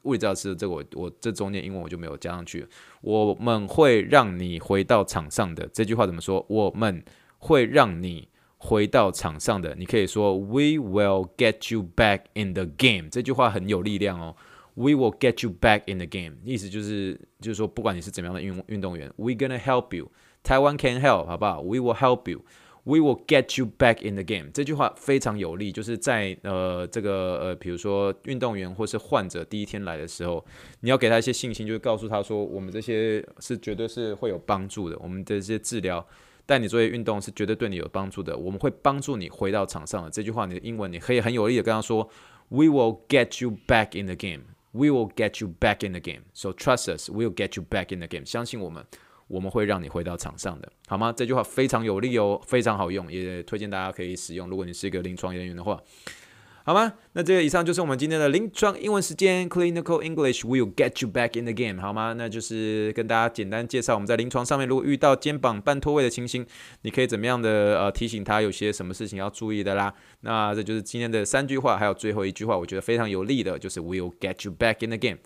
[0.03, 2.67] 物理治疗师，这个我我这中间英文我就没有加上去。
[2.99, 6.45] 我们会让你回到场上的这句话怎么说？
[6.49, 7.01] 我们
[7.37, 8.27] 会让你
[8.63, 9.75] 回到场上的。
[9.75, 13.09] 你可以说 We will get you back in the game。
[13.09, 14.35] 这句话很有力量哦。
[14.75, 20.09] We will get you back in the game，意思就是就是说，不管你是怎么样的运运动员，We gonna help you。
[20.41, 22.41] 台湾 can help，好不好？We will help you。
[22.85, 24.49] We will get you back in the game。
[24.51, 30.43] 这句话非常有力，就是在呃这个呃，比如说运动员或是患者第一天来的时候，
[30.81, 36.03] 你要给他一些信心，就是告诉他说，我们这些是绝对是会有帮助的，我们的这些治疗
[36.45, 40.09] 带你做一些运动是绝对对你有帮助的，我们会帮助你回到场上的。
[40.09, 42.09] 这句话你的英文你可以很有力的跟他说
[42.49, 44.43] ，We will get you back in the game。
[44.71, 46.23] We will get you back in the game。
[46.33, 48.25] So trust us, we will get you back in the game。
[48.25, 48.85] 相信我们。
[49.27, 51.11] 我们会让你回到场上的，好吗？
[51.11, 54.49] 这句话非常有力哦，非常好用，也推荐大家可以使用。
[54.49, 55.81] 如果你是一个临床人员的话，
[56.65, 56.93] 好吗？
[57.11, 62.13] 那这个以上就是我们今天的临床英文时间，Clinical English will get you back in the game，好吗？
[62.13, 66.45] 那就是跟大家简单介绍我们在临床上面，如果遇到肩膀半脱位的情形，
[66.83, 69.93] 你可以怎么样的呃提醒他有些什么事情要注意的啦。
[70.21, 75.17] 那这就是今天的三句话，还有最后一句话，我觉得非常有力的，就是 will get you back in the game。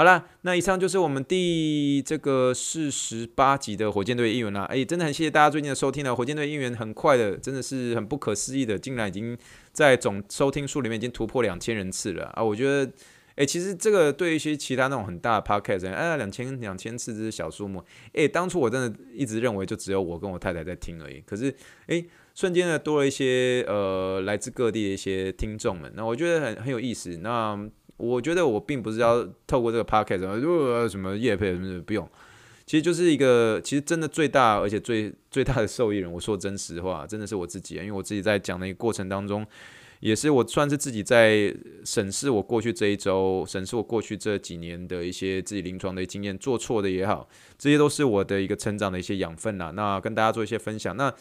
[0.00, 4.62] 好了，那以上就是我们第这个四十八集的火箭队应援啦。
[4.62, 6.16] 哎，真的很谢谢大家最近的收听了。
[6.16, 9.36] 火箭队应援很快的，真的是很不可思议的，竟然已经
[9.72, 12.42] 在总收听数里面已经突破两千人次了啊！
[12.42, 12.90] 我觉得，
[13.36, 17.84] 哎，其实这个对一些其他那种很大的 podcast，哎，两千两千次这是小数目。
[18.14, 21.22] 哎，当初我真的一直认为就只有我跟我太太在听而已。
[21.26, 21.54] 可是，
[21.88, 22.02] 哎，
[22.34, 27.18] 瞬间呢多了一些呃来自各地的一些听众们，那我觉得很很有意思。
[27.18, 27.68] 那
[28.00, 32.08] 我觉得我并不是要透过这个 podcast 什么业配什么的，不用，
[32.64, 39.46] 其实就是一个，其实真的最大而且最最大的受益人，我说真实话，真的是我自己，因为我自己在讲的一个过程当中，
[40.00, 47.28] 也是我算是自己在审视我过去这一周，审视我过去这几年的一些自己临床的经验，做错的也好，
[47.58, 49.70] 这些都是我的一个成长的一些养分啦。
[49.72, 51.12] 那跟大家做一些分享，那。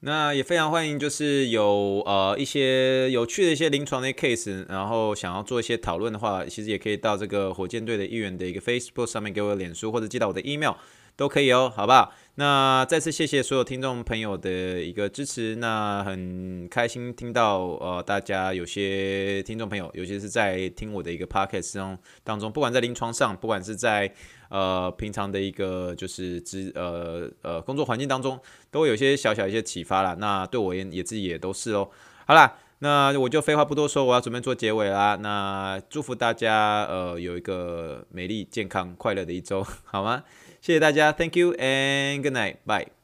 [0.00, 10.74] 那也非常欢迎，就是有呃一些有趣的一些临床的 case，然后想要做一些讨论的话，其实也可以到这个火箭队的一员的一个 Facebook 上面给我脸书，或者寄到我的 email
[11.16, 12.12] 都可以哦，好不好？
[12.38, 24.12] 那再次谢谢所有听众朋友的一个支持，那很开心听到呃大家有些听众朋友，尤其是在听我的一个 podcast 中当中，不管在临床上，不管是在
[24.50, 28.38] 呃平常的一个就是职呃呃工作环境当中，
[28.70, 30.14] 都会有些小小一些启发啦。
[30.20, 31.88] 那对我也也自己也都是哦。
[32.26, 35.16] 好啦，那我就废话不多说，我要准备做结尾啦。
[35.22, 40.22] 那祝福大家呃有一个美丽、健康、快乐的一周，好吗？
[40.65, 42.94] 谢谢大家，Thank you and good night，bye。